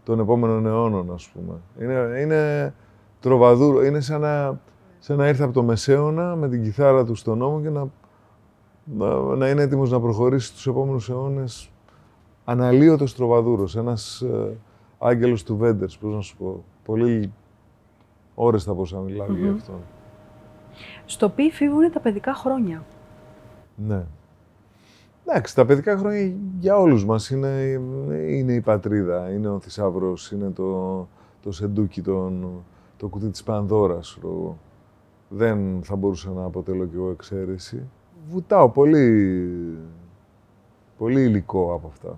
[0.04, 1.54] των επόμενων αιώνων, ας πούμε.
[1.80, 2.74] Είναι, είναι
[3.20, 4.60] τροβαδούρο, είναι σαν να,
[5.04, 7.88] σαν να ήρθε από το Μεσαίωνα με την κιθάρα του στον νόμο και να,
[9.36, 11.72] να, είναι έτοιμος να προχωρήσει στους επόμενους αιώνες
[12.46, 14.58] αναλύωτος τροβαδούρος, ένας ε,
[15.00, 16.64] άγγελος του Βέντερς, πώς να σου πω.
[16.86, 17.34] Πολύ
[18.36, 19.42] ώρες θα μπορούσα να μιλάω mm-hmm.
[19.42, 19.80] για αυτόν.
[21.06, 22.84] Στο ποιοι φύγουν τα παιδικά χρόνια.
[23.76, 24.06] Ναι.
[25.26, 27.82] Εντάξει, τα παιδικά χρόνια για όλους μας είναι,
[28.28, 31.08] είναι η πατρίδα, είναι ο θησαυρό, είναι το,
[31.42, 32.64] το σεντούκι, τον,
[32.98, 34.18] το κουτί της Πανδώρας.
[35.34, 37.90] Δεν θα μπορούσα να αποτελώ κι εγώ εξαίρεση.
[38.30, 39.78] Βουτάω πολύ,
[40.98, 42.18] πολύ υλικό από αυτά.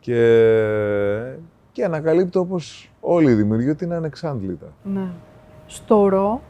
[0.00, 1.36] Και,
[1.72, 4.66] και ανακαλύπτω όπως όλοι οι δημιουργοί ότι είναι ανεξάντλητα.
[4.84, 5.08] Ναι.
[5.66, 6.40] Στο ρο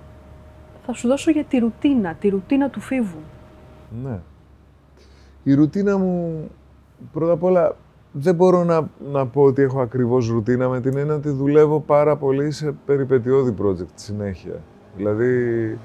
[0.86, 3.20] θα σου δώσω για τη ρουτίνα, τη ρουτίνα του φίβου.
[4.02, 4.20] Ναι.
[5.42, 6.48] Η ρουτίνα μου,
[7.12, 7.76] πρώτα απ' όλα,
[8.12, 12.16] δεν μπορώ να, να πω ότι έχω ακριβώς ρουτίνα με την έννοια ότι δουλεύω πάρα
[12.16, 14.62] πολύ σε περιπετειώδη project συνέχεια.
[14.96, 15.78] Δηλαδή,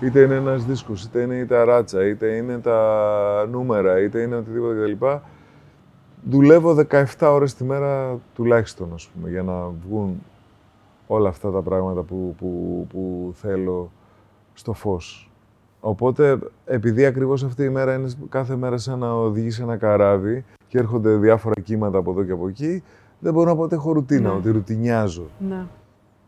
[0.00, 4.84] είτε είναι ένας δίσκος, είτε είναι η ταράτσα, είτε είναι τα νούμερα, είτε είναι οτιδήποτε
[4.84, 5.02] κλπ.
[6.24, 10.22] Δουλεύω 17 ώρες τη μέρα τουλάχιστον, ας πούμε, για να βγουν
[11.06, 13.90] όλα αυτά τα πράγματα που, που, που θέλω
[14.54, 15.30] στο φως.
[15.80, 20.44] Οπότε, επειδή ακριβώς αυτή η μέρα είναι κάθε μέρα σαν να οδηγεί σε ένα καράβι
[20.68, 22.82] και έρχονται διάφορα κύματα από εδώ και από εκεί,
[23.18, 24.34] δεν μπορώ να πω ότι έχω ρουτίνα, ναι.
[24.36, 25.26] ότι ρουτινιάζω.
[25.38, 25.66] Ναι.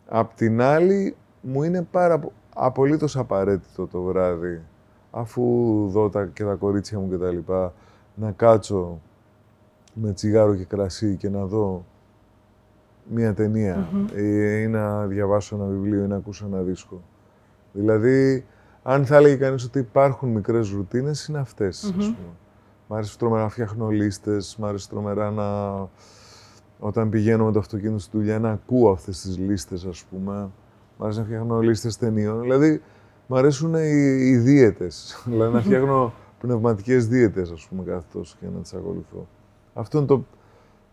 [0.09, 2.21] Απ' την άλλη, μου είναι πάρα
[2.55, 4.61] απολύτως απαραίτητο το βράδυ,
[5.11, 5.43] αφού
[5.89, 7.53] δω τα, και τα κορίτσια μου κτλ.,
[8.15, 9.01] να κάτσω
[9.95, 11.85] με τσιγάρο και κρασί και να δω
[13.11, 17.03] μία ταινία ή, ή να διαβάσω ένα βιβλίο ή να ακούσω ένα δίσκο.
[17.73, 18.47] Δηλαδή,
[18.83, 21.95] αν θα έλεγε κανείς ότι υπάρχουν μικρές ρουτίνες, είναι αυτές.
[21.99, 22.15] Mm-hmm.
[22.89, 25.45] Μ' αρέσει τρομερά να φτιάχνω λίστες, μ' αρέσει τρομερά να.
[26.79, 30.51] Όταν πηγαίνω με το αυτοκίνητο στη δουλειά, να ακούω αυτές τις λίστες, ας πούμε.
[30.99, 32.41] Μ' αρέσει να φτιάχνω λίστες ταινίων.
[32.41, 32.83] Δηλαδή,
[33.27, 35.17] μ' αρέσουν οι, οι δίαιτες.
[35.31, 39.27] δηλαδή, να φτιάχνω πνευματικές δίαιτες, ας πούμε, κάθε τόσο και να τις ακολουθώ.
[39.75, 40.25] Αυτό είναι το,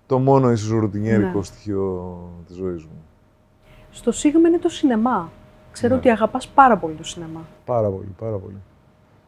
[0.06, 1.44] το μόνο ίσως ρουτινιέρικο ναι.
[1.44, 3.04] στοιχείο της ζωής μου.
[3.90, 5.32] Στο Σίγμα είναι το σινεμά.
[5.72, 6.00] Ξέρω ναι.
[6.00, 7.46] ότι αγαπάς πάρα πολύ το σινεμά.
[7.66, 8.62] Πάρα πολύ, πάρα πολύ.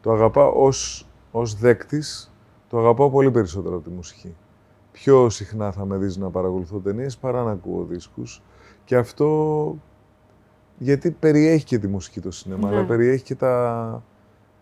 [0.02, 2.34] Το αγαπάω ως, ως δέκτης,
[2.70, 4.36] το αγαπάω πολύ περισσότερο από τη μουσική.
[4.92, 8.42] πιο συχνά θα με δεις να παρακολουθώ ταινίες παρά να ακούω δίσκους.
[8.86, 9.76] Και αυτό
[10.84, 12.76] γιατί περιέχει και τη μουσική το σινεμά, Ναι.
[12.76, 14.04] αλλά περιέχει και τα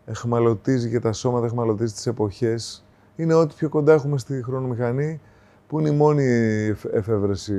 [0.06, 2.86] εχμαλωτίζει και τα σώματα εχμαλωτίζει τις εποχές.
[3.16, 5.20] Είναι ό,τι πιο κοντά έχουμε στη χρονομηχανή,
[5.68, 6.24] που είναι η μόνη
[6.70, 7.54] εφ- εφεύρεση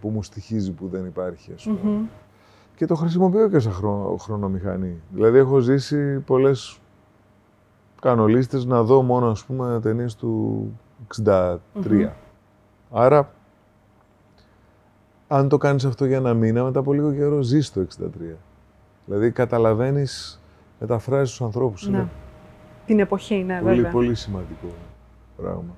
[0.00, 1.78] που μου στοιχίζει που δεν υπάρχει, ας πούμε.
[1.82, 2.04] Μμμ.
[2.76, 5.00] Και το χρησιμοποιώ και σαν χρονο- χρονομηχανή.
[5.12, 6.78] Δηλαδή έχω ζήσει πολλές
[8.00, 10.72] κανολίστες να δω μόνο, ας πούμε, ταινίες του
[11.08, 12.12] 63.
[12.90, 13.32] Άρα,
[15.36, 18.36] αν το κάνεις αυτό για ένα μήνα, μετά από λίγο καιρό ζεις το 63.
[19.06, 20.40] Δηλαδή καταλαβαίνεις,
[20.80, 21.88] μεταφράζεις τους ανθρώπους.
[21.88, 21.96] Ναι.
[21.96, 22.08] Είναι
[22.86, 23.90] Την εποχή, ναι, πολύ, βέβαια.
[23.90, 24.66] πολύ σημαντικό
[25.36, 25.74] πράγμα.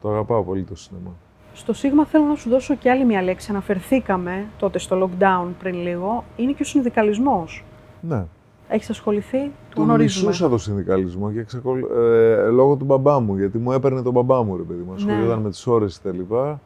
[0.00, 1.10] Το αγαπάω πολύ το σινεμά.
[1.52, 3.50] Στο Σίγμα θέλω να σου δώσω και άλλη μια λέξη.
[3.50, 6.24] Αναφερθήκαμε τότε στο lockdown πριν λίγο.
[6.36, 7.64] Είναι και ο συνδικαλισμός.
[8.00, 8.24] Ναι.
[8.68, 9.38] Έχεις ασχοληθεί,
[9.68, 10.26] το Τον γνωρίζουμε.
[10.28, 11.86] μισούσα το συνδικαλισμό και εξακολου...
[11.94, 14.92] ε, λόγω του μπαμπά μου, γιατί μου έπαιρνε τον μπαμπά μου, ρε παιδί μου.
[14.94, 16.60] Ασχολιόταν με τις ώρες και τα λοιπά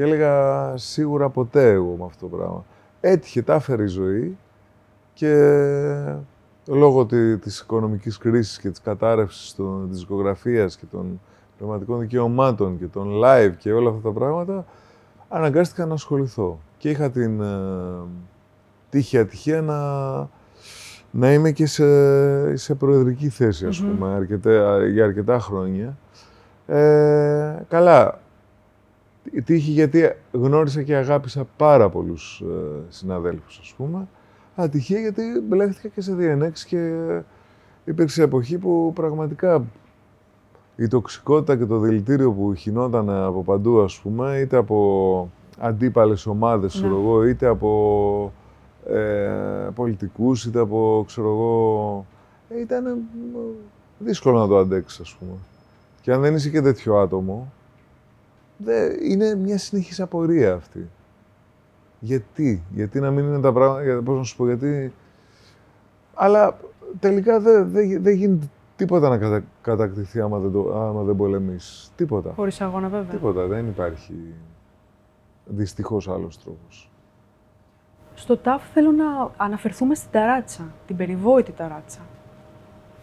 [0.00, 2.64] και έλεγα σίγουρα ποτέ εγώ με αυτό το πράγμα.
[3.00, 4.38] Έτυχε, τα έφερε η ζωή
[5.12, 5.34] και
[6.66, 11.20] λόγω τη, της οικονομικής κρίσης και της κατάρρευσης των, της δισκογραφίας και των
[11.58, 14.64] πνευματικών δικαιωμάτων και των live και όλα αυτά τα πράγματα,
[15.28, 16.58] αναγκάστηκα να ασχοληθώ.
[16.78, 17.46] Και είχα την ε,
[18.90, 19.78] τύχη ατυχία να,
[21.10, 23.96] να είμαι και σε, σε προεδρική θέση, ας Μμμ.
[23.96, 25.96] πούμε, αρκετά, για αρκετά χρόνια.
[26.66, 28.20] Ε, καλά,
[29.32, 34.08] η τύχη γιατί γνώρισα και αγάπησα πάρα πολλούς ε, συναδέλφους, ας πούμε.
[34.54, 36.92] Ατυχία γιατί μπλέχτηκα και σε διενέξεις και
[37.84, 39.64] υπήρξε εποχή που πραγματικά
[40.76, 46.72] η τοξικότητα και το δηλητήριο που χινόταν από παντού, ας πούμε, είτε από αντίπαλες ομάδες,
[46.72, 47.00] ξέρω Ναι.
[47.00, 48.32] εγώ, είτε από
[48.86, 52.06] ε, πολιτικούς, είτε από, ξέρω εγώ,
[52.48, 52.96] ε, ήταν ε,
[53.98, 55.32] δύσκολο να το αντέξεις, ας πούμε.
[56.00, 57.52] Και αν δεν είσαι και τέτοιο άτομο,
[58.64, 60.90] δε, είναι μια συνεχής απορία αυτή.
[62.00, 64.92] Γιατί, γιατί να μην είναι τα πράγματα, για, πώς να σου πω, γιατί...
[66.14, 66.58] Αλλά
[66.98, 68.46] τελικά δεν δε, δε γίνεται
[68.76, 71.92] τίποτα να κατα, κατακτηθεί άμα δεν, το, άμα δεν πολεμήσεις.
[71.96, 72.32] Τίποτα.
[72.36, 73.10] Χωρίς αγώνα, βέβαια.
[73.10, 73.46] Τίποτα.
[73.46, 74.34] Δεν υπάρχει
[75.44, 76.90] δυστυχώς άλλος τρόπος.
[78.14, 82.00] Στο ΤΑΦ θέλω να αναφερθούμε στην ταράτσα, την περιβόητη ταράτσα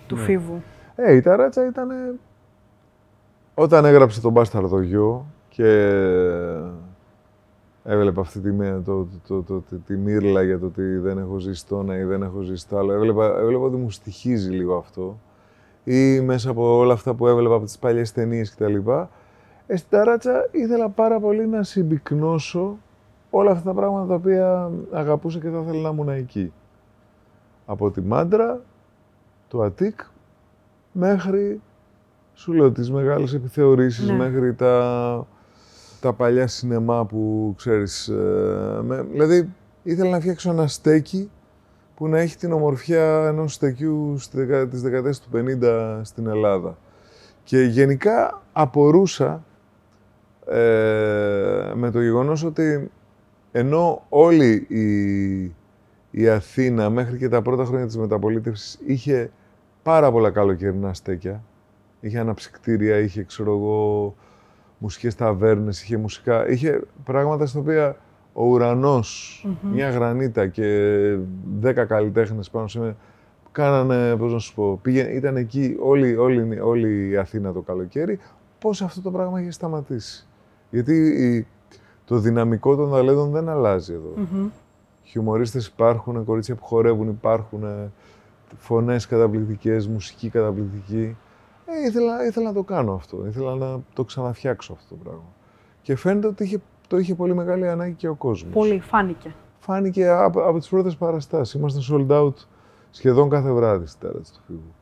[0.07, 0.21] του Ναι.
[0.21, 0.61] Φίβου.
[0.95, 1.89] Ε, η ταράτσα ήταν.
[3.53, 5.25] Όταν έγραψε τον Μπάσταρδο γιο
[5.57, 5.71] και
[7.83, 11.37] έβλεπα αυτή τη, μέ- το, το, το, το- τη μύρλα για το ότι δεν έχω
[11.37, 12.93] ζήσει το ένα ή δεν έχω ζήσει το άλλο.
[12.93, 15.17] Έβλεπα, έβλεπα ότι μου στοιχίζει λίγο αυτό.
[15.83, 18.75] Ή μέσα από όλα αυτά που έβλεπα από τις παλιές ταινίες κτλ.
[19.67, 22.77] Ε, στην ταράτσα ήθελα πάρα πολύ να συμπυκνώσω
[23.29, 26.51] όλα αυτά τα πράγματα τα οποία αγαπούσα και θα ήθελα να ήμουν εκεί.
[27.65, 28.61] Από τη μάντρα,
[29.47, 29.99] το Αττικ,
[30.91, 31.61] μέχρι,
[32.33, 34.17] σου λέω, τις μεγάλες επιθεωρήσεις, Ναι.
[34.17, 35.25] μέχρι τα,
[36.07, 38.07] τα παλιά σινεμά που ξέρεις.
[38.07, 39.49] ε, με- δηλαδή,
[39.83, 41.29] ήθελα να φτιάξω ένα στέκι
[41.95, 46.77] που να έχει την ομορφιά ενός στεκιού στη δεκα, της δεκαετίας του 50 στην Ελλάδα.
[47.43, 49.43] Και γενικά απορούσα
[50.47, 52.91] ε, με το γεγονός ότι
[53.51, 55.55] ενώ όλη η,
[56.11, 59.31] η Αθήνα μέχρι και τα πρώτα χρόνια της μεταπολίτευσης είχε
[59.83, 61.43] πάρα πολλά καλοκαιρινά στέκια,
[61.99, 64.15] είχε αναψυκτήρια, είχε ξέρω εγώ
[64.77, 67.95] μουσικές ταβέρνες, είχε μουσικά, είχε πράγματα στα οποία
[68.33, 69.73] ο ουρανος Μμμ.
[69.73, 70.63] μια γρανίτα και
[71.59, 72.95] δέκα καλλιτέχνες πάνω σε
[73.51, 78.19] κάνανε, πώς να σου πω, πήγαινε, ήταν εκεί όλη, όλη, όλη η Αθήνα το καλοκαίρι,
[78.59, 80.27] πώς αυτό το πράγμα είχε σταματήσει.
[80.69, 81.47] Γιατί η-
[82.05, 84.13] το δυναμικό των ταλέντων δεν αλλάζει εδώ.
[84.15, 84.47] Μμμ.
[85.03, 87.63] Χιουμορίστες υπάρχουν, κορίτσια που χορεύουν υπάρχουν,
[88.57, 91.17] φωνές καταπληκτικές, μουσική καταπληκτική.
[91.69, 95.23] Ε, ήθελα, ήθελα να το κάνω αυτό, ήθελα να το ξαναφτιάξω αυτό το πράγμα.
[95.81, 98.53] Και φαίνεται ότι είχε, το είχε πολύ μεγάλη ανάγκη και ο κόσμος.
[98.53, 99.35] Πολύ, φάνηκε.
[99.59, 101.53] Φάνηκε από, από τις πρώτες παραστάσεις.
[101.53, 102.33] Ήμασταν sold out
[102.91, 104.73] σχεδόν κάθε βράδυ στη τάρα του Φίβου.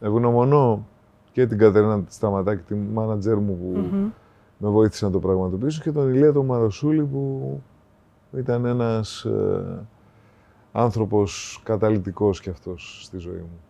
[0.00, 0.86] Ευγνωμονώ
[1.32, 4.10] και την Κατερίνα τη Σταματάκη, τη μάνατζερ μου που Μμμ.
[4.58, 7.60] με βοήθησε να το πραγματοποιήσω και τον Ηλία τον Μαροσούλη που
[8.36, 9.86] ήταν ένας ε,
[10.72, 13.60] άνθρωπος καταλυτικός κι αυτός στη ζωή μου.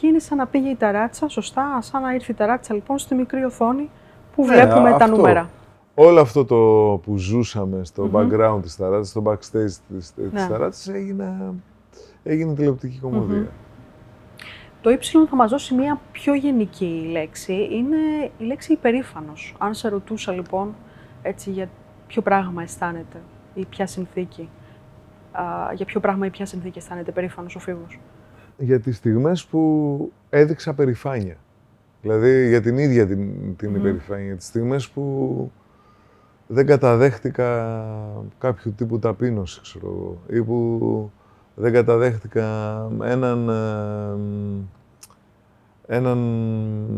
[0.00, 3.14] Και είναι σαν να πήγε η ταράτσα, σωστά, σαν να ήρθε η ταράτσα λοιπόν στη
[3.14, 3.90] μικρή οθόνη
[4.34, 5.16] που Ναι, βλέπουμε τα αυτό.
[5.16, 5.50] νούμερα.
[5.94, 6.56] Όλο αυτό το
[7.04, 8.12] που ζούσαμε στο Μμμ.
[8.14, 10.46] background της ταράτσας, στο backstage της, της Ναι.
[10.48, 11.52] ταράτσας έγινε,
[12.22, 13.36] έγινε τηλεοπτική κομμωδία.
[13.38, 13.46] Μμμ.
[14.82, 17.52] Το Y θα μας δώσει μια πιο γενική λέξη.
[17.72, 17.96] Είναι
[18.38, 19.54] η λέξη υπερήφανος.
[19.58, 20.74] Αν σε ρωτούσα λοιπόν
[21.22, 21.68] έτσι για
[22.06, 23.20] ποιο πράγμα αισθάνεται
[23.54, 24.48] ή ποια συνθήκη,
[25.32, 25.42] α,
[25.74, 27.98] για ποιο πράγμα ή ποια συνθήκη αισθάνεται περήφανος ο Φίβος.
[28.58, 31.36] Για τις στιγμές που έδειξα περηφάνεια.
[32.02, 34.36] Δηλαδή για την ίδια την, την υπερηφάνεια.
[34.36, 35.52] Τις στιγμές που
[36.46, 37.74] δεν καταδέχτηκα
[38.38, 41.10] κάποιο τύπου ταπείνωση, ξέρω εγώ, ή που
[41.54, 42.46] δεν καταδέχτηκα
[43.02, 44.16] έναν, ε,
[45.96, 46.18] έναν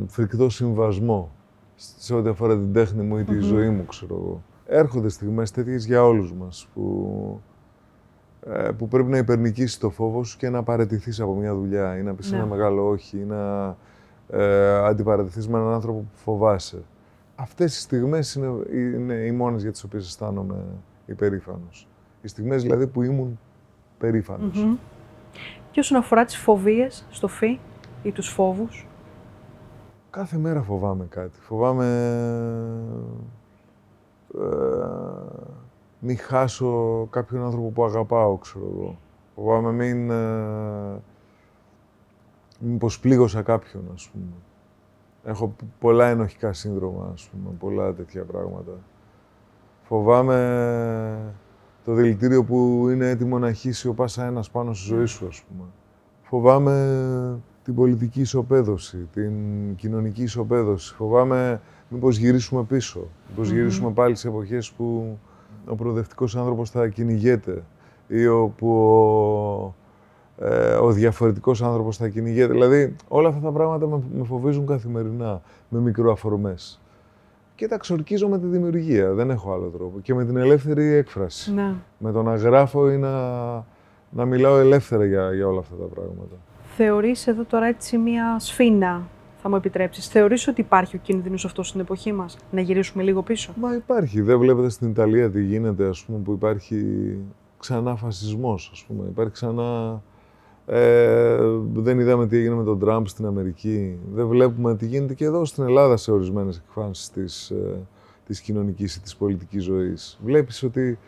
[0.08, 1.30] φρικτό συμβασμό
[1.76, 4.42] σε ό,τι αφορά την τέχνη μου ή τη ζωή μου, ξέρω εγώ.
[4.66, 7.49] Έρχονται στιγμές τέτοιες για όλους μας, που, ε,
[8.78, 12.14] που πρέπει να υπερνικήσεις το φόβο σου και να παραιτηθείς από μια δουλειά ή να
[12.14, 12.48] πεις ένα ναι.
[12.48, 13.76] μεγάλο όχι ή να
[14.28, 16.82] ε, αντιπαρατηθείς με έναν άνθρωπο που φοβάσαι.
[17.36, 20.64] Αυτές οι στιγμές είναι, είναι οι μόνες για τις οποίες αισθάνομαι
[21.06, 21.88] υπερήφανος.
[22.22, 23.38] Οι στιγμές δηλαδή που ήμουν
[23.98, 24.66] περήφανος.
[25.70, 27.58] Και όσον αφορά τις φοβίες στο φι
[28.02, 28.86] ή τους φόβους;
[30.10, 31.38] Κάθε μέρα φοβάμαι κάτι.
[31.40, 31.86] Φοβάμαι
[34.34, 34.46] ε,
[36.00, 38.98] μην χάσω κάποιον άνθρωπο που αγαπάω, ξέρω εγώ.
[39.34, 41.00] Φοβάμαι μην, ε,
[42.58, 44.32] μήπως πλήγωσα κάποιον, ας πούμε.
[45.24, 48.72] Έχω πολλά ενοχικά σύνδρομα, ας πούμε, πολλά τέτοια πράγματα.
[49.82, 51.34] Φοβάμαι
[51.84, 55.42] το δηλητήριο που είναι έτοιμο να χύσει ο πάσα ένας πάνω στη ζωή σου, ας
[55.42, 55.68] πούμε.
[56.22, 59.34] Φοβάμαι την πολιτική ισοπαίδωση, την
[59.74, 60.94] κοινωνική ισοπαίδωση.
[60.94, 65.18] Φοβάμαι μήπως γυρίσουμε πίσω, μήπως γυρίσουμε πάλι σε εποχές που
[65.66, 67.62] ο προοδευτικός άνθρωπος θα κυνηγέται
[68.08, 69.74] ή όπου ο,
[70.44, 72.52] ε, ο διαφορετικός άνθρωπος θα κυνηγέται.
[72.52, 76.80] Δηλαδή, όλα αυτά τα πράγματα με, με φοβίζουν καθημερινά, με μικροαφορμές.
[77.54, 80.00] Και τα ξορκίζω με τη δημιουργία, δεν έχω άλλο τρόπο.
[80.00, 81.54] Και με την ελεύθερη έκφραση.
[81.54, 81.74] Ναι.
[81.98, 83.10] Με το να γράφω ή να,
[84.10, 86.36] να μιλάω ελεύθερα για, για όλα αυτά τα πράγματα.
[86.76, 89.02] Θεωρείς εδώ τώρα έτσι μία σφίνα;
[89.42, 90.08] Θα μου επιτρέψεις.
[90.08, 94.20] Θεωρείς ότι υπάρχει ο κίνδυνος αυτός στην εποχή μας, να γυρίσουμε λίγο πίσω; Μα υπάρχει.
[94.20, 97.16] Δεν βλέπετε στην Ιταλία τι γίνεται, ας πούμε, που υπάρχει
[97.58, 99.04] ξανά φασισμός, ας πούμε.
[99.08, 100.02] Υπάρχει ξανά.
[100.66, 101.38] Ε,
[101.72, 103.98] δεν είδαμε τι έγινε με τον Τραμπ στην Αμερική.
[104.12, 107.86] Δεν βλέπουμε τι γίνεται και εδώ στην Ελλάδα σε ορισμένες εκφάνσεις της ε,
[108.30, 110.18] της κοινωνικής ή της πολιτικής ζωής.
[110.24, 110.98] Βλέπεις ότι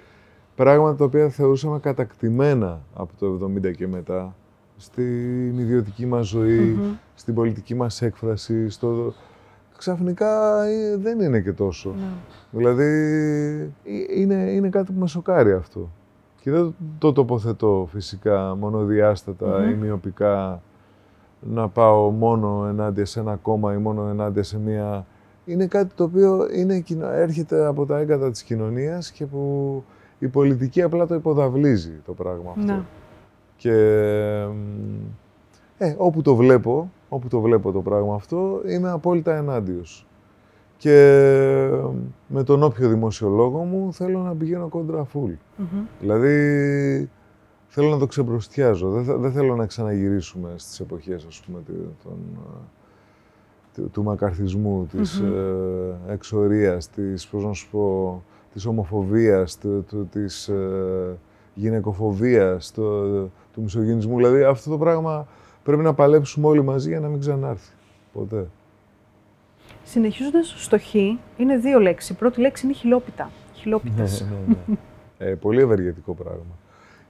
[0.55, 4.37] πράγματα τα οποία θεωρούσαμε κατακτημένα από το 70 και μετά,
[4.83, 6.78] στην ιδιωτική μας ζωη
[7.14, 9.14] στην πολιτική μας έκφραση, στο...
[9.78, 11.95] ξαφνικά ε, δεν είναι και τόσο.
[11.97, 12.11] Ναι.
[12.51, 12.85] Δηλαδή,
[13.85, 15.91] ε, είναι, είναι κάτι που με σοκάρει αυτό.
[16.41, 20.62] Και δεν το τοποθετώ φυσικά μονοδιάστατα ή μειοπικά
[21.41, 25.07] να πάω μόνο ενάντια σε ένα κόμμα ή μόνο ενάντια σε μία...
[25.45, 29.85] Είναι κάτι το οποίο είναι, έρχεται από τα έγκατα της κοινωνίας και που
[30.18, 32.72] η πολιτική απλά το υποδαβλίζει το πράγμα αυτό.
[32.72, 32.83] Ναι.
[33.63, 33.75] Και
[35.79, 40.07] ε, όπου το βλέπω, όπου το βλέπω το πράγμα αυτό, είμαι απόλυτα ενάντιος.
[40.77, 40.97] Και
[42.27, 45.33] με τον όποιο δημοσιολόγο μου θέλω να πηγαίνω κόντρα φουλ.
[46.01, 47.11] Δηλαδή,
[47.69, 48.91] θέλω να το ξεμπροστιάζω.
[48.91, 51.63] Δεν, δεν θέλω να ξαναγυρίσουμε στις εποχές, ας πούμε,
[52.03, 52.19] τον,
[53.75, 60.49] του, του μακαρθισμού, της ε, εξορίας, της, πώς να σου πω, της ομοφοβίας, του, της
[60.49, 61.19] ε,
[61.55, 62.83] γυναικοφοβίας, το,
[63.53, 64.16] του μισογενισμού.
[64.16, 65.26] Δηλαδή αυτό το πράγμα
[65.62, 67.72] πρέπει να παλέψουμε όλοι μαζί για να μην ξανάρθει.
[68.12, 68.46] Ποτέ.
[69.84, 70.94] Συνεχίζοντας στο χ,
[71.36, 72.11] είναι δύο λέξεις.
[72.11, 73.30] Η πρώτη λέξη είναι χιλόπιτα.
[73.55, 74.20] Χιλόπιτας.
[74.20, 74.76] Ναι, ναι, ναι.
[75.30, 76.59] ε, πολύ ευεργετικό πράγμα.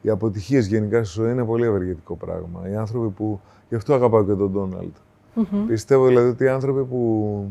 [0.03, 2.69] Οι αποτυχίες γενικά στη ζωή είναι πολύ ευεργετικό πράγμα.
[2.71, 3.41] Οι άνθρωποι που.
[3.69, 4.93] Γι' αυτό αγαπάω και τον ντοναλντ
[5.67, 7.45] Πιστεύω δηλαδή ότι οι άνθρωποι που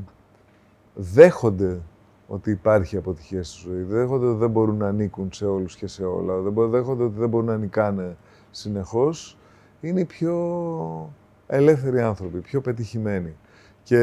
[0.95, 1.79] δέχονται
[2.27, 6.03] ότι υπάρχει αποτυχία στη ζωή, δέχονται ότι δεν μπορούν να ανήκουν σε όλους και σε
[6.03, 8.15] όλα, δέχονται ότι δεν μπορούν να νικάνε
[8.51, 9.37] συνεχώς,
[9.81, 11.13] είναι οι πιο
[11.47, 13.35] ελεύθεροι άνθρωποι, πιο πετυχημένοι.
[13.83, 13.97] Και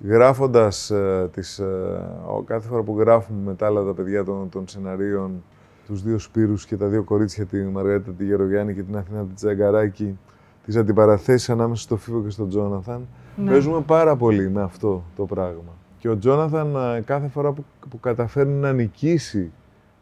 [0.00, 2.00] γράφοντας ε, τις, ε,
[2.44, 5.42] κάθε φορά που γράφουμε με τα άλλα τα παιδιά των, των σεναρίων,
[5.86, 9.34] τους δύο Σπύρους και τα δύο κορίτσια, τη Μαργαρίτα τη Γερογιάννη και την Αθηνά τη
[9.34, 10.18] Τζαγκαράκη,
[10.64, 13.06] τις αντιπαραθέσεις ανάμεσα στο Φίβο και στον Τζόναθαν,
[13.36, 13.50] ναι.
[13.50, 15.76] παίζουμε πάρα πολύ με αυτό το πράγμα.
[15.98, 19.52] Και ο Τζόναθαν ε, κάθε φορά που, που καταφέρνει να νικήσει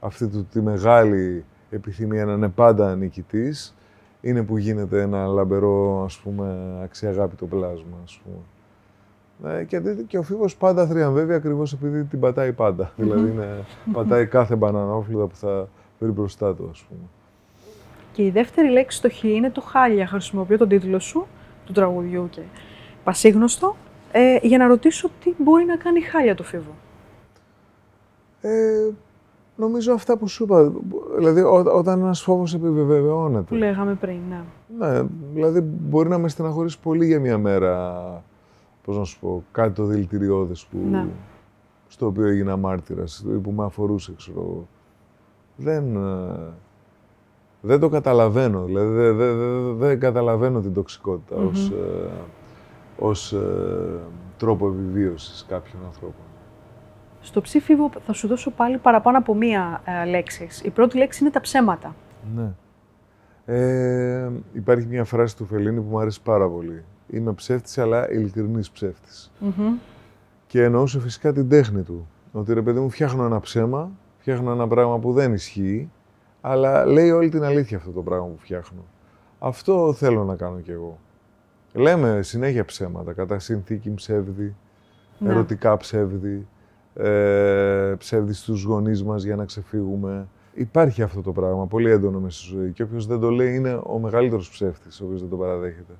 [0.01, 3.75] αυτή του, τη μεγάλη επιθυμία να είναι πάντα νικητής,
[4.21, 8.39] είναι που γίνεται ένα λαμπερό, ας πούμε, αξιαγάπητο πλάσμα, ας πούμε.
[9.45, 12.93] Ε, και, και ο Φίβος πάντα θριαμβεύει ακριβώς επειδή την πατάει πάντα.
[12.97, 17.01] δηλαδή, είναι, πατάει κάθε μπανανόφλουδα που θα φέρει μπροστά του, ας πούμε.
[18.12, 20.07] Και η δεύτερη λέξη στο χ είναι το χάλια.
[20.07, 21.27] Χρησιμοποιώ τον τίτλο σου,
[21.67, 22.41] του τραγουδιού και
[23.05, 23.77] πασίγνωστο,
[24.12, 26.75] ε, για να ρωτήσω τι μπορεί να κάνει χάλια το Φίβο.
[28.41, 28.89] Ε,
[29.57, 30.73] Νομίζω αυτά που σου είπα.
[31.17, 33.45] Δηλαδή, ό, όταν ένας φόβος επιβεβαιώνεται.
[33.45, 34.43] Που λέγαμε πριν, ναι.
[34.79, 35.03] Ναι,
[35.33, 38.03] δηλαδή μπορεί να με στεναχωρήσει πολύ για μια μέρα.
[38.85, 40.79] Πώς να σου πω, κάτι το δηλητηριώδες που.
[40.91, 41.07] Ναι.
[41.89, 44.67] στο οποίο έγινα μάρτυρας ή που με αφορούσε, ξέρω
[45.57, 45.97] Δεν.
[45.97, 46.53] Ε,
[47.61, 48.65] δεν το καταλαβαίνω.
[48.65, 49.33] Δηλαδή, δεν δε,
[49.73, 52.11] δε, καταλαβαίνω την τοξικότητα ως, ε,
[52.99, 54.01] ως ε,
[54.37, 56.26] τρόπο επιβίωσης κάποιων ανθρώπων.
[57.27, 60.49] Στο ψήφιβο θα σου δώσω πάλι παραπάνω από μία ε, λέξη.
[60.62, 61.95] Η πρώτη λέξη είναι τα ψέματα.
[62.35, 62.53] Ναι.
[63.45, 66.85] Ε, υπάρχει μια φράση του Φελίνη που μου αρέσει πάρα πολύ.
[67.11, 69.33] Είμαι ψεύτης, αλλά ειλικρινής ψεύτης.
[70.47, 72.09] Και εννοούσε φυσικά την τέχνη του.
[72.33, 75.91] Ότι ρε παιδί μου φτιάχνω ένα ψέμα, φτιάχνω ένα πράγμα που δεν ισχύει,
[76.41, 78.85] αλλά λέει όλη την αλήθεια αυτό το πράγμα που φτιάχνω.
[79.39, 80.99] Αυτό θέλω να κάνω κι εγώ.
[81.72, 84.55] Λέμε συνέχεια ψέματα, κατά συνθήκη ψεύδι,
[85.18, 85.31] ναι.
[85.31, 86.47] ερωτικά ψεύδι,
[86.97, 90.28] ε, ψεύδι στους γονείς μας για να ξεφύγουμε.
[90.55, 93.80] Υπάρχει αυτό το πράγμα, πολύ έντονο μέσα στη ζωή και όποιος δεν το λέει είναι
[93.82, 95.92] ο μεγαλύτερος ψεύτης, ο οποίος δεν το παραδέχεται.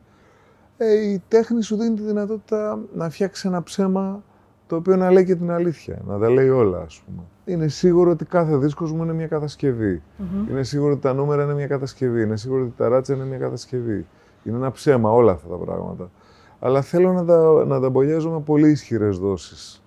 [0.77, 4.23] Ε, η τέχνη σου δίνει τη δυνατότητα να φτιάξεις ένα ψέμα
[4.67, 7.23] το οποίο να λέει και την αλήθεια, να τα λέει όλα, ας πούμε.
[7.45, 10.03] Είναι σίγουρο ότι κάθε δίσκος μου είναι μια κατασκευή.
[10.51, 12.23] Είναι σίγουρο ότι τα νούμερα είναι μια κατασκευή.
[12.23, 14.07] Είναι σίγουρο ότι τα ράτσα είναι μια κατασκευή.
[14.43, 16.11] Είναι ένα ψέμα όλα αυτά τα πράγματα.
[16.59, 17.91] Αλλά θέλω να τα, να τα
[18.31, 19.83] με πολύ ισχυρές δόσεις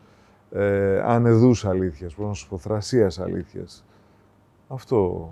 [0.52, 3.86] ε, ανεδούς αλήθειας, πώς να σου πω, θρασίας αλήθειας.
[4.68, 5.30] Αυτό.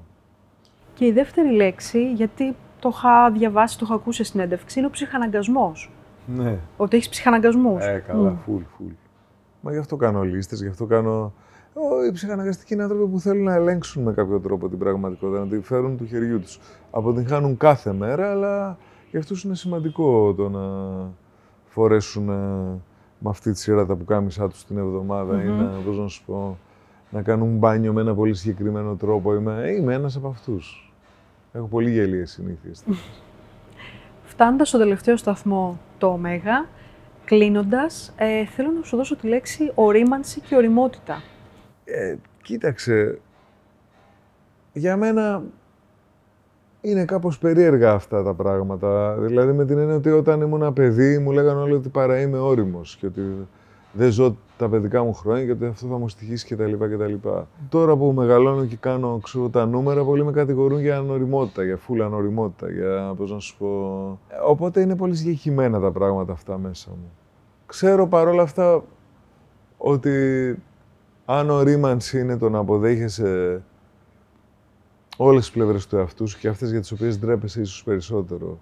[0.94, 4.92] Και η δεύτερη λέξη, γιατί το είχα διαβάσει, το είχα ακούσει σε συνέντευξη, είναι ο
[4.92, 5.92] ψυχαναγκασμός.
[6.26, 6.60] Ναι.
[6.78, 7.86] Ότι έχεις ψυχαναγκασμούς.
[7.86, 8.50] Ε, καλά, mm.
[8.50, 8.94] full, full.
[9.62, 11.34] Μα γι' αυτό κάνω λίστες, γι' αυτό κάνω.
[12.10, 15.62] οι ψυχαναγκαστικοί είναι άνθρωποι που θέλουν να ελέγξουν με κάποιο τρόπο την πραγματικότητα, να τη
[15.62, 16.60] φέρουν του χεριού τους.
[16.92, 18.78] Αποτυγχάνουν κάθε μέρα, αλλά
[19.12, 20.68] για αυτούς είναι σημαντικό το να
[21.66, 22.30] φορέσουν
[23.20, 26.58] με αυτή τη σειρά τα πουκάμισά τους την εβδομάδα ή να, πώς να σου πω,
[27.10, 29.36] να κάνουν μπάνιο με ένα πολύ συγκεκριμένο τρόπο.
[29.36, 30.94] Είμαι, είμαι ένας από αυτούς.
[31.54, 32.84] Έχω πολύ γελίες συνήθειες.
[34.32, 36.66] Φτάνοντας στο τελευταίο σταθμό, το Ωμέγα,
[37.26, 41.24] κλείνοντας, ε, θέλω να σου δώσω τη λέξη ορίμανση και οριμότητα.
[41.86, 43.20] Ε, κοίταξε,
[44.74, 45.44] για μένα
[46.82, 49.18] είναι κάπως περίεργα αυτά τα πράγματα.
[49.20, 52.96] Δηλαδή με την έννοια ότι όταν ήμουν παιδί μου λέγανε όλοι ότι παρά είμαι όριμος
[52.96, 53.22] και ότι
[53.94, 56.74] δεν ζω τα παιδικά μου χρόνια και ότι αυτό θα μου στοιχήσει κτλ.
[56.74, 57.14] κτλ.
[57.70, 62.06] Τώρα που μεγαλώνω και κάνω ξέρω, τα νούμερα, πολλοί με κατηγορούν για ανοριμότητα, για φούλα
[62.06, 64.20] ανοριμότητα, για πώς να σου πω...
[64.48, 67.12] Οπότε είναι πολύ συγκεκριμένα τα πράγματα αυτά μέσα μου.
[67.66, 68.84] Ξέρω παρόλα αυτά
[69.78, 70.12] ότι
[71.26, 73.62] αν ορίμανση είναι το να αποδέχεσαι
[75.18, 78.58] όλες τις πλευρές του εαυτού σου και αυτές για τις οποίες ντρέπεσαι ίσως περισσότερο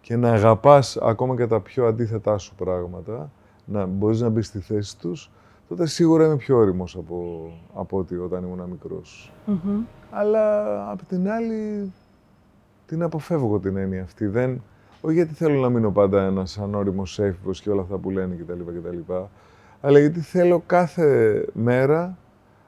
[0.00, 3.30] και να αγαπάς ακόμα και τα πιο αντίθετά σου πράγματα,
[3.64, 5.30] να μπορείς να μπεις στη θέση τους,
[5.68, 9.32] τότε σίγουρα είμαι πιο όριμος από, από ότι όταν ήμουν μικρός.
[10.10, 11.92] Αλλά απ' την άλλη
[12.86, 14.26] την αποφεύγω την έννοια αυτή.
[14.26, 14.62] Δεν,
[15.00, 18.52] όχι γιατί θέλω να μείνω πάντα ένας ανώριμος έφηβος και όλα αυτά που λένε κτλ.
[18.52, 19.12] κτλ
[19.80, 22.18] αλλά γιατί θέλω κάθε μέρα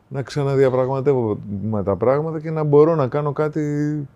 [0.08, 4.08] να ξαναδιαπραγματεύομαι τα πράγματα και να μπορώ να κάνω κάτι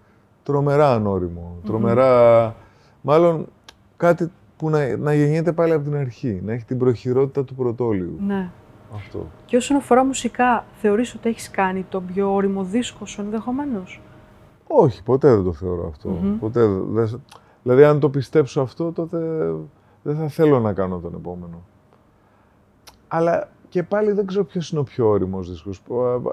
[0.43, 1.57] τρομερά ανώριμο.
[1.64, 2.55] Τρομερά,
[3.01, 3.47] μάλλον
[3.97, 8.18] κάτι που να, να γεννιέται πάλι από την αρχή, να έχει την προχειρότητα του πρωτόλιου.
[8.26, 8.51] Ναι.
[8.95, 9.26] Αυτό.
[9.45, 14.01] Και όσον αφορά μουσικά, θεωρείς ότι έχεις κάνει τον πιο όριμο δίσκο σου ενδεχομένως;
[14.66, 16.16] Όχι, ποτέ δεν το θεωρώ αυτό.
[16.41, 17.20] Ποτέ δεν...
[17.62, 19.18] Δηλαδή, αν το πιστέψω αυτό, τότε
[20.03, 21.62] δεν θα θέλω να κάνω τον επόμενο.
[23.09, 25.82] Αλλά και πάλι δεν ξέρω ποιος είναι ο πιο όριμος δίσκος.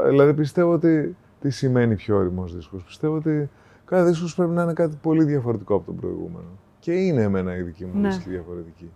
[0.10, 1.16] Δηλαδή πιστεύω ότι.
[1.40, 2.84] Τι σημαίνει πιο όριμος δίσκος.
[2.84, 3.50] Πιστεύω ότι
[3.86, 6.48] κάθε δίσκος πρέπει να είναι κάτι πολύ διαφορετικό από τον προηγούμενο.
[6.80, 8.08] Και είναι εμένα η δική μου ναι.
[8.08, 8.92] δίσκη διαφορετική.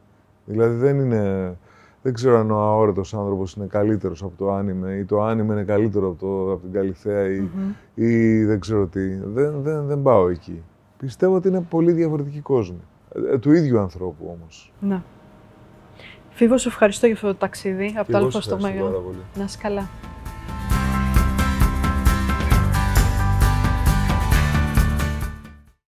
[0.45, 1.55] Δηλαδή δεν είναι.
[2.01, 5.63] Δεν ξέρω αν ο αόρατος άνθρωπος είναι καλύτερος από το άνιμε ή το άνιμε είναι
[5.63, 7.49] καλύτερο από, το, από την Καλυθέα ή,
[7.93, 9.15] ή δεν ξέρω τι.
[9.15, 10.63] Δεν, δεν, δεν πάω εκεί.
[10.97, 12.81] Πιστεύω ότι είναι πολύ διαφορετικοί κόσμοι.
[13.31, 14.73] Ε, του ίδιου ανθρώπου όμως.
[14.79, 15.01] Ναι.
[16.41, 18.81] Φίβο, ευχαριστώ για αυτό το ταξίδι από το Α στο Μέγα.
[19.35, 19.89] Να είσαι καλά.